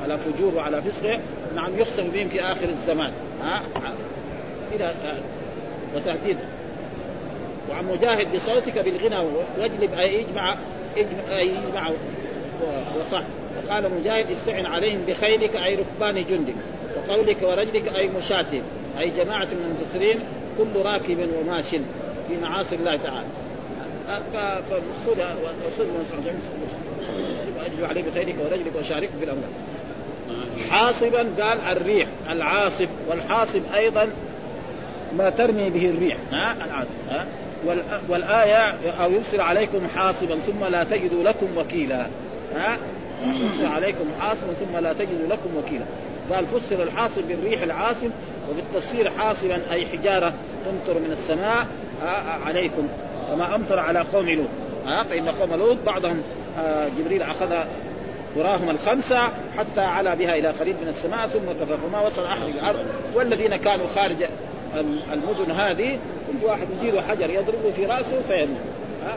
[0.02, 1.20] على فجور وعلى فسق
[1.56, 3.10] نعم يخسف بهم في آخر الزمان.
[3.42, 3.62] ها؟
[4.74, 4.94] إلى
[5.96, 6.38] وتهديد.
[7.70, 9.18] وعن مجاهد بصوتك بالغنى
[9.58, 10.56] واجلب اي يجمع
[11.28, 11.90] يجمع
[13.00, 13.22] وصح.
[13.66, 16.54] وقال مجاهد استعن عليهم بخيلك أي ركبان جندك
[16.96, 18.46] وقولك ورجلك أي مشاة
[18.98, 20.20] أي جماعة من المفسرين
[20.58, 21.68] كل راكب وماش
[22.28, 23.26] في معاصي الله تعالى.
[24.06, 25.20] فالمقصود
[25.62, 26.38] الاستاذ بن مسعود
[27.66, 29.48] اجب عليه بخيرك ورجلك وشاركه في الاموال
[30.70, 34.08] حاصبا قال الريح العاصف والحاصب أيضا
[35.16, 37.26] ما ترمي به الريح ها؟ العاصف ها؟
[38.08, 42.06] والآية أو يرسل عليكم حاصبا ثم لا تجدوا لكم وكيلا
[42.54, 42.78] ها؟
[43.26, 45.84] يرسل عليكم حاصبا ثم لا تجدوا لكم وكيلا.
[46.32, 48.10] قال فسر الحاصب بالريح العاصف
[48.50, 51.66] وفي التفسير حاصبا أي حجارة تمطر من السماء
[52.44, 52.88] عليكم.
[53.32, 54.46] وما أمطر على قوم لوط.
[54.86, 56.22] ها؟ فإن قوم لوط بعضهم
[56.58, 57.54] آه، جبريل أخذ
[58.36, 59.22] قراهم الخمسه
[59.58, 62.86] حتى علا بها إلى قريب من السماء ثم كفى فما وصل احد الأرض.
[63.14, 64.16] والذين كانوا خارج
[65.12, 68.75] المدن هذه كل واحد يجيله حجر يضربه في رأسه فيموت.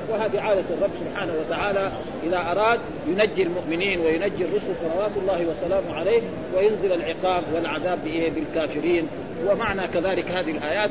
[0.09, 1.91] وهذه عادة الرب سبحانه وتعالى
[2.23, 6.21] إذا أراد ينجي المؤمنين وينجي الرسل صلوات الله وسلامه عليه
[6.55, 9.07] وينزل العقاب والعذاب بالكافرين.
[9.47, 10.89] ومعنى كذلك هذه الآيات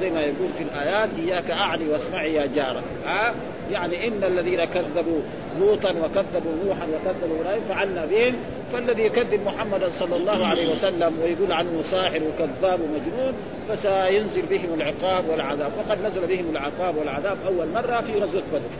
[0.00, 3.34] زي ما يقول في الآيات إياك أعني واسمعي يا جارة ها
[3.72, 5.20] يعني إن الذين كذبوا
[5.60, 8.36] لوطا وكذبوا نوحا وكذبوا إبراهيم فعلنا بهم
[8.72, 13.34] فالذي يكذب محمدا صلى الله عليه وسلم ويقول عنه ساحر وكذاب ومجنون
[13.68, 15.72] فسينزل بهم العقاب والعذاب.
[15.78, 18.70] وقد نزل بهم العقاب والعذاب أول مرة في غزوة بدر.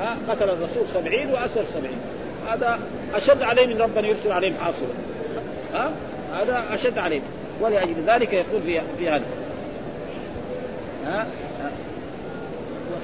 [0.00, 1.98] ها قتل الرسول سبعين وأسر سبعين.
[2.48, 2.78] هذا
[3.14, 4.88] أشد عليه من ربنا يرسل عليهم حاصلا
[5.74, 5.90] ها
[6.32, 7.22] هذا أشد عليهم.
[7.60, 9.24] ولأجل ذلك يقول في في هذا.
[11.06, 11.26] ها؟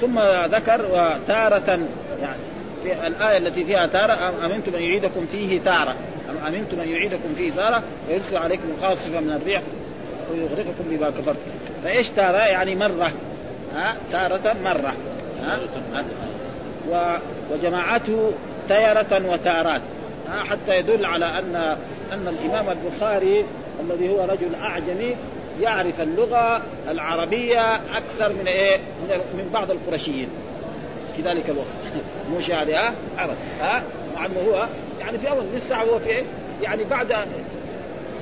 [0.01, 0.21] ثم
[0.57, 1.79] ذكر وتارة
[2.21, 2.43] يعني
[2.83, 5.95] في الآية التي فيها تارة أمنتم أن يعيدكم فيه تارة؟
[6.31, 9.63] أم أمنتم أن يعيدكم فيه تارة؟ ويرسل عليكم خاصفة من الريح
[10.33, 11.51] ويغرقكم بما كفرتم.
[11.85, 13.13] فإيش تارة؟ يعني مرة.
[13.75, 14.93] ها؟ تارة مرة.
[15.45, 15.59] ها؟
[16.91, 17.17] و
[17.53, 18.33] وجماعته
[18.69, 19.81] تيرة وتارات.
[20.49, 21.77] حتى يدل على أن
[22.13, 23.45] أن الإمام البخاري
[23.81, 25.17] الذي هو رجل أعجمي
[25.61, 28.79] يعرف اللغة العربية أكثر من إيه؟
[29.11, 30.29] من بعض القرشيين.
[31.17, 31.69] في ذلك الوقت.
[32.37, 33.83] مش يعني ها؟ أبدا ها؟
[34.17, 34.67] مع أنه هو
[35.01, 36.23] يعني في أول لسه هو في إيه؟
[36.63, 37.15] يعني بعد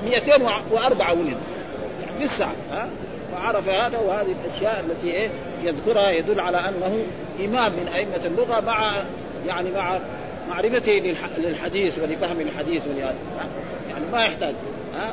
[0.04, 1.36] 204 ولد.
[2.02, 2.88] يعني لسه ها؟
[3.32, 5.28] فعرف هذا وهذه الأشياء التي إيه؟
[5.62, 7.04] يذكرها يدل على أنه
[7.44, 8.92] إمام من أئمة اللغة مع
[9.46, 9.98] يعني مع
[10.48, 13.16] معرفته للحديث ولفهم الحديث ولهذا.
[13.90, 14.54] يعني ما يحتاج.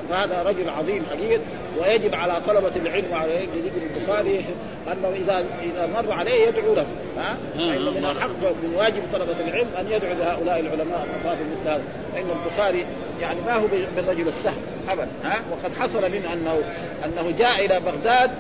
[0.10, 1.42] فهذا رجل عظيم حقيقة
[1.80, 4.46] ويجب على طلبة العلم وعلى ابن البخاري
[4.92, 6.86] أنه إذا إذا مر عليه يدعو له
[7.18, 8.30] ها؟ فإن من الحق
[8.64, 12.86] من واجب طلبة العلم أن يدعو لهؤلاء العلماء الأفاضل مثل هذا فإن البخاري
[13.22, 16.60] يعني ما هو بالرجل السهل أبدا ها؟ وقد حصل منه أنه
[17.06, 18.32] أنه جاء إلى بغداد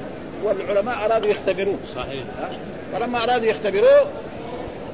[0.43, 2.23] والعلماء أرادوا يختبروه صحيح.
[2.93, 4.05] فلما أرادوا يختبروه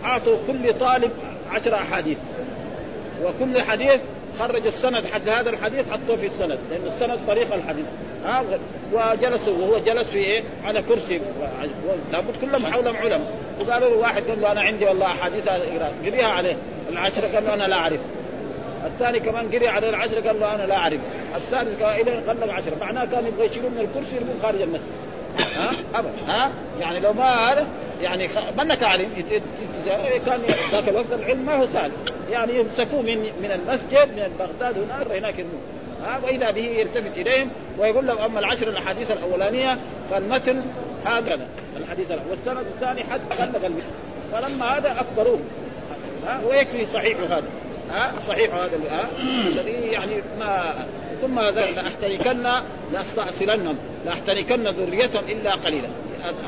[0.05, 1.11] أعطوا كل طالب
[1.51, 2.17] عشر أحاديث
[3.23, 3.99] وكل حديث
[4.39, 7.85] خرج السند حق هذا الحديث حطوه في السند لأن السند طريق الحديث.
[8.25, 8.43] ها؟
[8.93, 11.21] وجلسوا وهو جلس في إيه؟ على كرسي.
[12.11, 15.49] لابد كلهم حولهم علماء وقالوا له واحد قال له أنا عندي والله أحاديث.
[16.05, 16.57] قريها عليه.
[16.91, 17.99] العشره قال له أنا لا أعرف.
[18.85, 20.99] الثاني كمان قري على العشره قال له أنا لا أعرف.
[21.35, 25.04] الثالث قال إلى قلب عشره معناه كان يبغى يشيلوه من الكرسي يرموه خارج المسجد.
[25.41, 26.11] ها؟ ابدا.
[26.27, 27.67] ها؟ يعني لو ما هذا
[28.01, 29.09] يعني منك علم
[30.25, 31.91] كان ذاك الوقت العلم ما هو سهل.
[32.29, 36.23] يعني يمسكوه من من المسجد من بغداد هناك هناك يرموه.
[36.23, 39.77] وإذا به يلتفت إليهم ويقول لهم أما العشر الأحاديث الأولانية
[40.09, 40.61] فالمتن
[41.05, 41.47] هكذا.
[41.77, 42.29] الحديث الأول.
[42.29, 43.69] والسند الثاني حتى بلغ
[44.31, 45.39] فلما هذا اكبروه
[46.49, 47.47] ويكفي صحيح هذا.
[48.27, 48.79] صحيح هذا
[49.47, 50.73] الذي يعني ما
[51.25, 52.61] ثم لاحتركن
[52.93, 53.77] لأستأصلنهم.
[54.05, 55.87] لاحتركن ذريتهم إلا قليلا.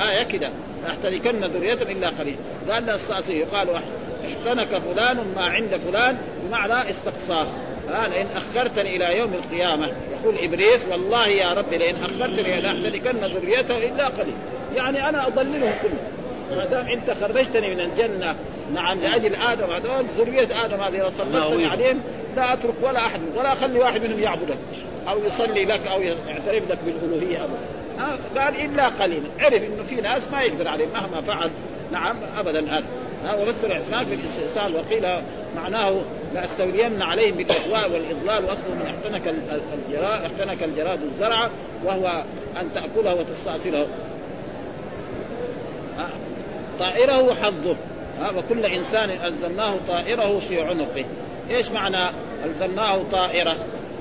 [0.01, 0.49] آية كده.
[0.83, 2.37] لاحتركن ذريتهم إلا قليلا.
[2.69, 3.67] قال لاستأصل يقال
[4.25, 7.47] احتنك فلان ما عند فلان بمعنى استقصاه.
[7.89, 13.77] ها لئن أخرتني إلى يوم القيامة يقول إبليس والله يا رب لئن أخرتني لاحتركن ذريته
[13.77, 14.33] إلا قليل
[14.75, 16.17] يعني أنا أضللهم كلهم.
[16.57, 18.35] ما دام انت خرجتني من الجنة
[18.73, 22.01] نعم لأجل آدم هذول ذرية آدم هذه صليتني عليهم
[22.37, 24.57] لا أترك ولا أحد ولا أخلي واحد منهم يعبدك
[25.09, 27.59] أو يصلي لك أو يعترف لك بالألوهية ابدا.
[28.41, 29.29] قال إلا قليلا.
[29.39, 31.51] عرف إنه في ناس ما يقدر عليهم مهما فعل.
[31.91, 32.85] نعم ابدا هذا.
[33.25, 35.21] ها وفسر الاعتناق بالاستئصال وقيل
[35.55, 36.01] معناه
[36.33, 39.35] لاستولين عليهم بالإغواء والإضلال واصله من احتنك
[39.73, 41.49] الجراد احتنك الجراد الزرع
[41.85, 42.23] وهو
[42.61, 43.87] أن تأكله وتستأصله.
[46.79, 47.75] طائره حظه.
[48.37, 51.05] وكل إنسان الزمناه طائره في عنقه.
[51.49, 52.09] إيش معنى
[52.45, 53.55] ألزمناه طائرة؟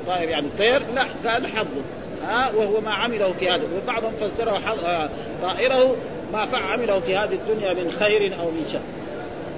[0.07, 1.83] طائر يعني طير؟ لا قال حظه.
[2.27, 3.63] ها وهو ما عمله في هذا.
[3.77, 4.61] وبعضهم فسره
[5.43, 5.97] طائره
[6.33, 8.81] ما عمله في هذه الدنيا من خير أو من شر.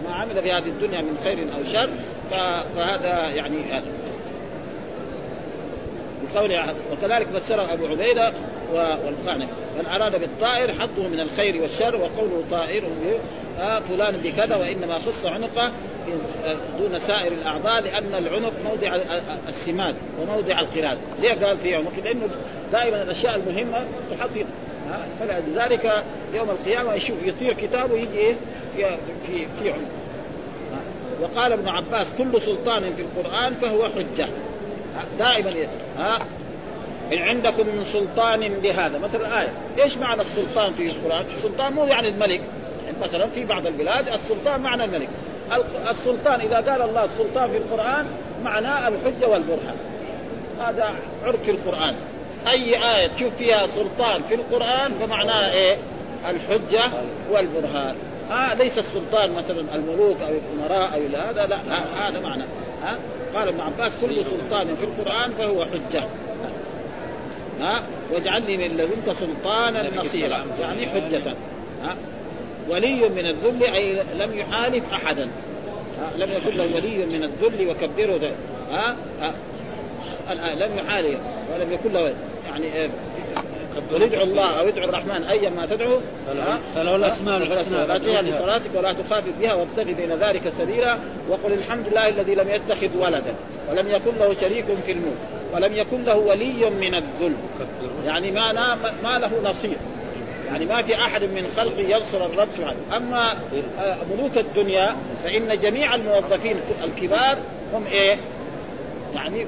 [0.05, 1.89] ما عمل في هذه الدنيا من خير أو شر
[2.31, 3.85] فهذا يعني هذا.
[6.35, 8.33] بقوله وكذلك فسره أبو عبيدة
[8.73, 12.85] والقعنب من أراد بالطائر حظه من الخير والشر وقوله طائر
[13.59, 15.73] آه فلان بكذا وإنما خص عنقه
[16.79, 18.99] دون سائر الأعضاء لأن العنق موضع
[19.49, 22.29] السماد وموضع القراد، ليه قال في عنق؟ لأنه
[22.73, 24.31] دائما الأشياء المهمة تحط
[25.21, 28.35] فلذلك يوم القيامة يشوف يطير كتابه يجي إيه؟
[28.77, 28.87] في
[29.27, 29.89] في في عنق.
[31.21, 34.29] وقال ابن عباس كل سلطان في القرآن فهو حجة.
[35.19, 35.53] دائما
[35.99, 36.19] ها
[37.13, 38.99] إن عندكم من سلطان بهذا.
[38.99, 39.53] مثلا آية.
[39.83, 42.41] إيش معنى السلطان في القرآن؟ السلطان مو يعني الملك.
[43.03, 45.09] مثلا في بعض البلاد السلطان معنى الملك.
[45.91, 48.07] السلطان إذا قال الله السلطان في القرآن
[48.45, 49.77] معناه الحجة والبرهان.
[50.61, 50.95] هذا
[51.25, 51.95] عرف في القرآن.
[52.49, 55.77] أي آية تشوف فيها سلطان في القرآن فمعناها إيه؟
[56.29, 56.91] الحجة
[57.31, 57.95] والبرهان.
[58.31, 62.45] آه ليس السلطان مثلا الملوك أو الأمراء أو هذا لا هذا معنى.
[62.83, 62.97] ها؟
[63.35, 66.05] قال ابن عباس كل سلطان في القرآن فهو حجة.
[67.61, 67.83] ها؟
[68.13, 71.35] واجعل لي من لدنك سلطانا نصيرا يعني حجة.
[71.83, 71.97] ها؟
[72.69, 75.29] ولي من الذل أي لم يحالف أحدا.
[76.17, 78.31] لم يكن له ولي من الذل وكبره
[78.71, 78.97] ها,
[80.55, 81.19] لم يحالف
[81.55, 82.15] ولم يكن له
[82.49, 82.91] يعني
[83.93, 85.99] قل ادعوا الله أو ادعوا الرحمن ايا ما تدعو
[86.75, 87.87] فله الأسماء الحسنى
[88.31, 90.99] لصلاتك ولا تخافت بها وابتغ بين ذلك سبيلا
[91.29, 93.35] وقل الحمد لله الذي لم يتخذ ولدا
[93.71, 95.17] ولم يكن له شريك في الملك
[95.55, 97.35] ولم يكن له ولي من الذل.
[98.07, 98.53] يعني ما
[99.03, 99.77] ما له نصير
[100.53, 103.35] يعني ما في أحد من خلقه ينصر الرب سبحانه أما
[104.15, 107.39] ملوك الدنيا فإن جميع الموظفين الكبار
[107.75, 108.17] هم إيه؟
[109.15, 109.47] يعني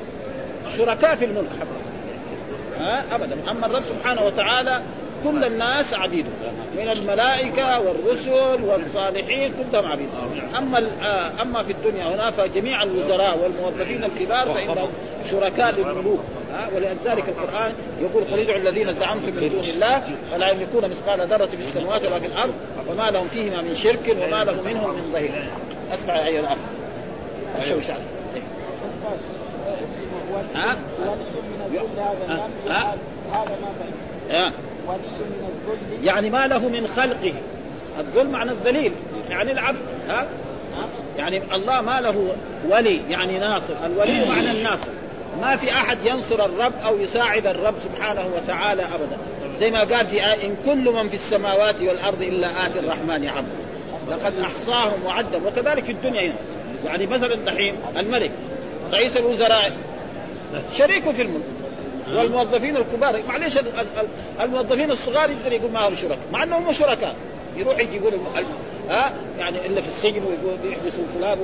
[0.76, 1.48] شركاء في الملك.
[2.76, 3.50] ها؟ ابدا.
[3.50, 4.82] أما الرب سبحانه وتعالى
[5.24, 6.28] كل الناس عبيده
[6.76, 10.08] من الملائكة والرسل والصالحين كلهم عبيد.
[10.58, 10.90] أما
[11.42, 14.88] أما في الدنيا هنا فجميع الوزراء والموظفين الكبار فإنهم
[15.30, 16.20] شركاء للملوك.
[16.74, 21.68] ولذلك القرآن يقول قل ادعوا الذين زعمتم من دون الله فلا يملكون مثقال ذرة في
[21.68, 22.54] السماوات ولا في الأرض
[22.88, 25.48] وما لهم فيهما من شرك وما له منهم من ظهير.
[25.94, 26.58] أسمع أيها الأخ.
[27.58, 27.98] الشوشان
[30.54, 30.76] ها؟
[32.68, 32.94] ها؟
[33.32, 34.50] هذا ما
[36.02, 37.34] يعني ما له من خلقه.
[38.00, 38.92] الذل معنى الذليل
[39.30, 39.78] يعني العبد.
[40.08, 40.26] ها؟
[41.18, 42.34] يعني الله ما له
[42.68, 43.74] ولي يعني ناصر.
[43.86, 44.90] الولي معنى الناصر.
[45.40, 49.18] ما في أحد ينصر الرب أو يساعد الرب سبحانه وتعالى ابدا.
[49.60, 53.48] زي ما قال في آية إن كل من في السماوات والأرض إلا آتي الرحمن عبد
[54.08, 55.46] لقد أحصاهم وعدهم.
[55.46, 56.34] وكذلك في الدنيا هنا
[56.86, 58.30] يعني مثلا دحين الملك
[58.92, 59.72] رئيس الوزراء
[60.72, 61.44] شريكه في الملك.
[62.08, 63.20] والموظفين الكبار.
[63.28, 63.58] معليش
[64.40, 66.18] الموظفين الصغار يقدر يقول ما هم شركاء.
[66.32, 67.14] مع أنهم شركاء.
[67.56, 68.18] يروح يجيبوا له
[68.90, 71.38] ها يعني الا في السجن ويقول بيحبسوا فلان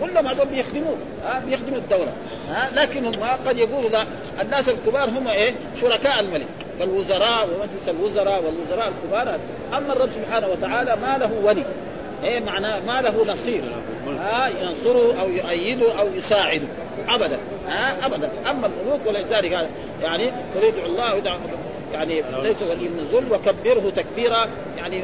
[0.00, 2.12] كلهم هذول بيخدموه ها بيخدموا الدولة
[2.50, 3.14] ها لكن هم
[3.46, 4.04] قد يقولوا لا.
[4.40, 6.46] الناس الكبار هم إيه؟ شركاء الملك.
[6.78, 9.38] فالوزراء ومجلس الوزراء والوزراء الكبار
[9.76, 11.64] أما الرب سبحانه وتعالى ما له ولي.
[12.24, 13.62] إيه معناه؟ ما له نصير.
[14.18, 16.66] ها ينصره أو يؤيده أو يساعده.
[17.08, 17.38] ابدا
[17.68, 18.30] ها ابدا.
[18.50, 19.68] أما الملوك ولذلك
[20.02, 21.22] يعني يريد الله
[21.92, 25.02] يعني ليس ولي من الذل وكبره تكبيرا يعني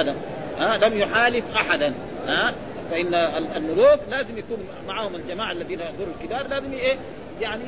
[0.00, 0.14] هذا
[0.58, 1.94] ها لم يحالف أحدا.
[2.26, 2.54] ها
[2.90, 3.14] فإن
[3.56, 6.96] الملوك لازم يكون معهم الجماعة الذين يحضروا الكبار لازم إيه
[7.40, 7.64] يعني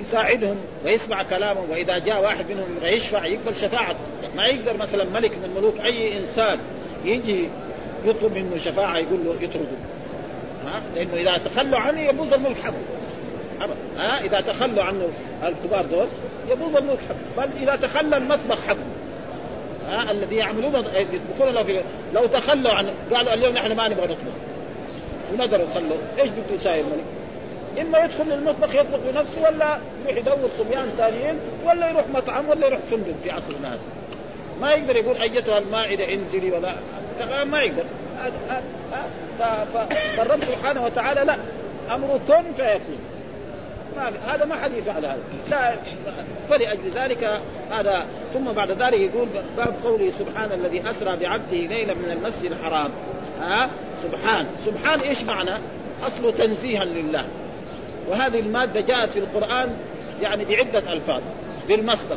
[0.00, 3.98] يساعدهم ويسمع كلامهم وإذا جاء واحد منهم يشفع يقبل شفاعته.
[4.36, 6.58] ما يقدر مثلا ملك من الملوك أي إنسان
[7.04, 7.48] يجي
[8.04, 9.66] يطلب منه شفاعة يقول له يطرده
[10.66, 12.74] ها لأنه إذا تخلوا عنه يبوظ الملك حقه.
[13.96, 15.08] ها إذا تخلوا عنه
[15.42, 16.06] الكبار دول
[16.50, 17.46] يبوظ الملك حقه.
[17.46, 18.93] بل إذا تخلى المطبخ حقه.
[19.88, 21.82] ها الذي يعملون يطبخون له في
[22.14, 24.34] لو تخلوا عن قالوا اليوم نحن ما نبغى نطبخ.
[25.32, 27.04] ونقدروا يخلوا إيش بده يساوي الملك؟
[27.80, 32.80] إما يدخل المطبخ يطبخ بنفسه ولا يروح يدور صبيان ثانيين ولا يروح مطعم ولا يروح
[32.90, 33.78] فندق في عصرنا هذا.
[34.60, 36.74] ما يقدر يقول أيتها المائدة إنزلي ولا
[37.44, 37.84] ما يقدر.
[40.16, 41.36] فالرب سبحانه وتعالى لا.
[41.94, 42.98] أمره كن فيكون.
[43.96, 45.18] ما هذا ما حد يفعل هذا.
[45.50, 45.74] لا
[46.48, 52.10] فلأجل ذلك هذا ثم بعد ذلك يقول باب قوله سبحان الذي أسرى بعبده ليلا من
[52.10, 52.90] المسجد الحرام.
[53.40, 53.70] ها؟
[54.02, 54.46] سبحان.
[54.64, 55.58] سبحان إيش معنى؟
[56.06, 57.24] أصله تنزيها لله.
[58.08, 59.76] وهذه المادة جاءت في القرآن
[60.22, 61.22] يعني بعدة ألفاظ.
[61.68, 62.16] بالمصدر.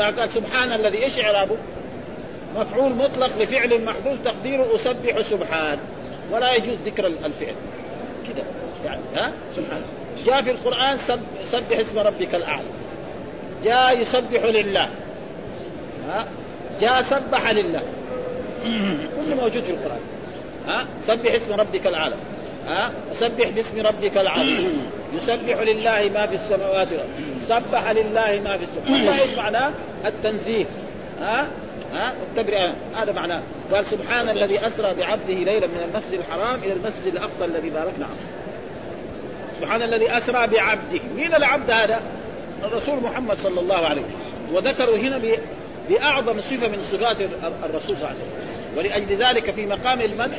[0.00, 1.56] قال سبحان الذي إيش إعرابه؟
[2.56, 5.78] مفعول مطلق لفعل محدود تقديره أسبح سبحان.
[6.32, 7.54] ولا يجوز ذكر الفعل.
[8.28, 8.42] كده.
[8.84, 9.82] يعني ها؟ سبحان.
[10.26, 12.68] جاء في القرآن سب سبح اسم ربك الأعلى.
[13.64, 14.88] جاء يسبح لله.
[16.08, 16.26] ها؟
[16.80, 17.82] جاء سبح لله.
[19.16, 20.00] كل موجود في القرآن.
[20.66, 22.14] ها؟ سبح اسم ربك الأعلى.
[22.66, 26.88] ها؟ سبح باسم ربك العظيم يسبح لله ما في السماوات
[27.38, 29.20] سبح لله ما في السماوات.
[29.20, 29.72] إيش معناه؟
[30.06, 30.66] التنزيه.
[31.20, 31.46] ها؟
[31.94, 33.42] ها؟ التبرئه هذا معناه.
[33.72, 38.41] قال سبحان الذي أسرى بعبده ليلا من المسجد الحرام إلى المسجد الأقصى الذي باركنا عنه
[39.62, 41.00] سبحان الذي أسرى بعبده.
[41.16, 42.02] مين العبد هذا؟
[42.64, 44.54] الرسول محمد صلى الله عليه وسلم.
[44.54, 45.20] وذكروا هنا
[45.88, 47.16] بأعظم صفة من صفات
[47.64, 48.78] الرسول صلى الله عليه وسلم.
[48.78, 50.36] ولأجل ذلك في مقام المدح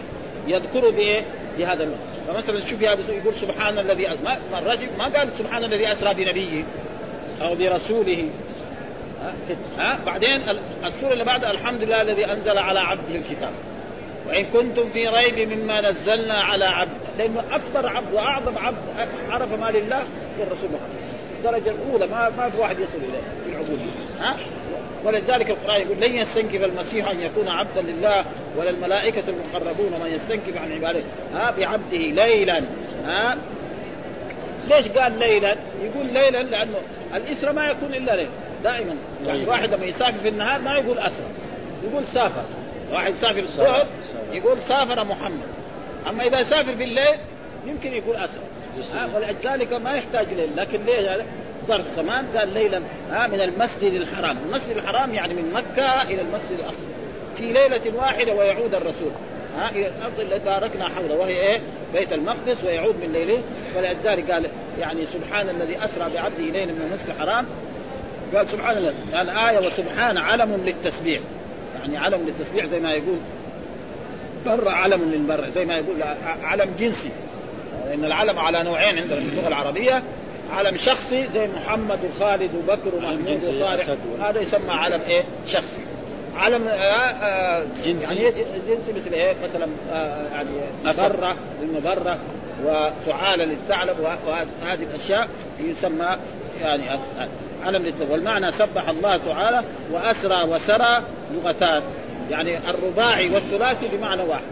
[0.48, 1.24] يذكر بايه؟
[1.58, 1.98] بهذا المدح.
[2.28, 4.08] فمثلا شوف هذا يقول سبحان الذي
[4.52, 6.64] ما الرجل ما قال سبحان الذي أسرى بنبيه
[7.42, 8.30] أو برسوله.
[9.78, 10.42] ها؟ بعدين
[10.86, 13.52] السورة اللي بعدها الحمد لله الذي أنزل على عبده الكتاب.
[14.28, 16.92] وإن كنتم في ريب مما نزلنا على عبد.
[17.18, 18.78] لأنه أكبر عبد وأعظم عبد
[19.30, 21.14] عرف ما لله هو الرسول محمد.
[21.40, 23.92] الدرجه الأولى ما ما في واحد يصل إليه في العبودية.
[24.20, 24.38] ها؟
[25.04, 28.26] ولذلك القرآن يقول لن يستنكف المسيح أن يكون عبدا لله
[28.58, 31.02] ولا الملائكة المقربون من يستنكف عن عباده.
[31.34, 32.64] ها؟ بعبده ليلا.
[33.06, 33.38] ها؟
[34.68, 36.78] ليش قال ليلا؟ يقول ليلا لأنه
[37.16, 38.30] الاسره ما يكون إلا ليل.
[38.64, 38.96] دائما.
[39.26, 41.26] يعني واحد لما يسافر في النهار ما يقول اسرى
[41.84, 42.44] يقول سافر.
[42.94, 43.86] واحد يسافر الظهر
[44.32, 45.48] يقول سافر محمد.
[46.10, 47.16] أما إذا سافر في الليل
[47.68, 48.44] يمكن يقول اسرى
[49.16, 50.50] ولذلك ما يحتاج ليل.
[50.56, 51.26] لكن ليه
[51.68, 52.82] ظرف زمان قال ليلا
[53.12, 56.88] ها من المسجد الحرام، المسجد الحرام يعني من مكة إلى المسجد الأقصى.
[57.38, 59.12] في ليلة واحدة ويعود الرسول.
[59.58, 61.62] ها إلى الأرض التي باركنا حوله وهي إيه؟
[61.94, 63.42] بيت المقدس ويعود من ليله
[63.78, 64.46] ولذلك قال
[64.80, 67.46] يعني سبحان الذي أسرى بعبده ليلا من المسجد الحرام.
[68.36, 71.22] قال سبحان الله قال آية وسبحان علم للتسبيح.
[71.84, 73.18] يعني علم للتسبيح زي ما يقول.
[74.46, 76.04] بر علم للبر زي ما يقول
[76.44, 77.10] علم جنسي.
[77.86, 80.04] لأن العلم على نوعين عندنا في اللغة العربية.
[80.52, 83.86] علم شخصي زي محمد وخالد وبكر ومحمود وصالح.
[84.22, 85.82] هذا يسمى علم إيه؟ شخصي.
[86.38, 88.04] علم آه آه جنسي.
[88.04, 88.32] يعني
[88.68, 90.50] جنسي مثل إيه؟ مثلا آه يعني
[90.86, 92.18] بره للمبره
[92.66, 95.30] وفعالة للثعلب وهذه الأشياء
[95.60, 96.18] يسمى
[96.62, 97.00] يعني
[97.64, 101.04] علم للثعلب والمعنى سبح الله تعالى وأسرى وسرى
[101.34, 101.82] لغتان.
[102.32, 104.44] يعني الرباعي والثلاثي بمعنى واحد.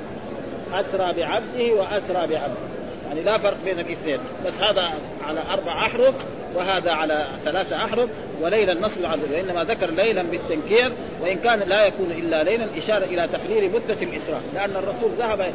[0.74, 2.72] أسرى بعبده وأسرى بعبده.
[3.07, 4.20] يعني لا فرق بين الاثنين.
[4.45, 4.93] بس هذا
[5.28, 6.14] على أربع أحرف
[6.55, 8.09] وهذا على ثلاثة أحرف
[8.41, 10.91] وليلا نصب العدد وإنما ذكر ليلا بالتنكير
[11.22, 14.41] وإن كان لا يكون إلا ليلا إشارة إلى تقرير مدة الإسراء.
[14.53, 15.53] لأن الرسول ذهب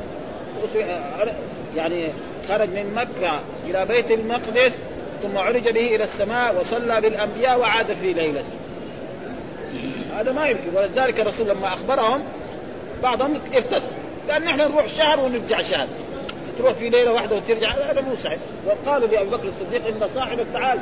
[1.76, 2.09] يعني
[2.48, 4.72] خرج من مكة إلى بيت المقدس
[5.23, 8.45] ثم عرج به إلى السماء وصلى بالأنبياء وعاد في ليلة
[10.17, 10.75] هذا ما يمكن.
[10.75, 12.23] ولذلك الرسول لما أخبرهم
[13.03, 13.83] بعضهم ارتد
[14.31, 15.89] قال نحن نروح شهر ونرجع شهر.
[16.59, 17.69] تروح في ليلة واحدة وترجع.
[17.69, 18.39] هذا مو صحيح.
[18.67, 20.79] وقالوا لابي بكر الصديق إن صاحبك تعال.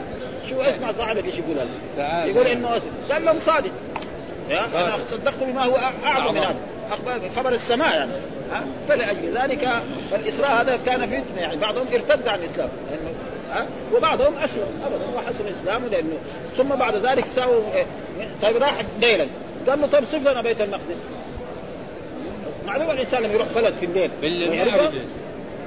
[0.51, 2.80] شو اسمع صاحبك إيش يقول هذا؟ يقول إنه
[3.12, 3.70] قال لهم صادق.
[4.51, 6.57] أنا صدقت بما هو أعظم من هذا.
[7.37, 8.12] خبر السماء يعني.
[8.53, 11.57] ها؟ فلأجل ذلك فالإسراء هذا كان فتنة يعني.
[11.57, 12.68] بعضهم ارتد عن الإسلام.
[12.91, 13.14] لأنه
[13.55, 14.66] ها وبعضهم أسلم.
[14.86, 16.16] ابدا وحسن اسلامه لأنه
[16.57, 17.84] ثم بعد ذلك ساووا إيه؟
[18.42, 19.26] طيب راح ليلا
[19.68, 20.96] قال له طيب صف لنا بيت المقدس.
[22.66, 24.11] معلوم الإنسان لما يروح بلد في الليل.
[24.20, 24.72] بالليل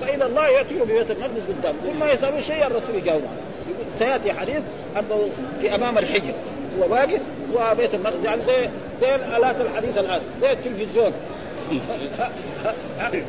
[0.01, 1.75] فإذا الله ياتي ببيت المقدس قدام.
[1.87, 3.21] كل ما يسالوا شيء الرسول يجاوب
[3.69, 4.61] يقول سيأتي حديث
[4.99, 5.29] أنه
[5.61, 6.33] في أمام الحجر.
[6.79, 7.21] هو واقف
[7.53, 8.69] وبيت المقدس يعني زي
[9.01, 11.13] زي الالات الحديث الآن زي التلفزيون.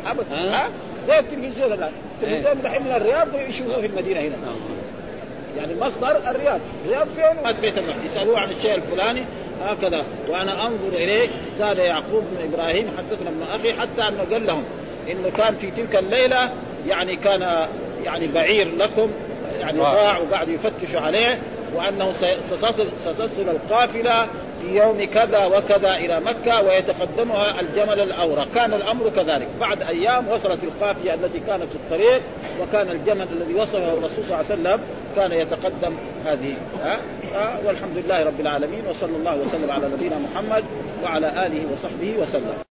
[0.06, 0.68] ابدا ها
[1.08, 1.92] زي التلفزيون الآن.
[2.22, 4.36] التلفزيون دحين من الرياض يشوفوه في المدينة هنا.
[5.56, 6.60] يعني مصدر الرياض.
[6.84, 9.24] الرياض فين؟ بيت المقدس يسألوه عن الشيء الفلاني.
[9.62, 10.04] هكذا.
[10.28, 11.28] وأنا أنظر إليه.
[11.58, 14.64] زاد يعقوب بن إبراهيم حدثنا ابن أخي حتى أنه قال لهم
[15.10, 16.50] إنه كان في تلك الليلة
[16.86, 17.68] يعني كان
[18.04, 19.10] يعني بعير لكم.
[19.60, 21.38] يعني ضاع وقعدوا يفتشوا عليه.
[21.74, 22.12] وأنه
[23.04, 24.26] ستصل القافلة
[24.62, 30.58] في يوم كذا وكذا إلى مكة ويتقدمها الجمل الاورق، كان الأمر كذلك، بعد أيام وصلت
[30.64, 32.22] القافية التي كانت في الطريق
[32.60, 34.80] وكان الجمل الذي وصفه الرسول صلى الله عليه وسلم
[35.16, 35.96] كان يتقدم
[36.26, 36.54] هذه؟
[37.64, 40.64] والحمد لله رب العالمين وصلى الله وسلم على نبينا محمد
[41.02, 42.67] وعلى آله وصحبه وسلم.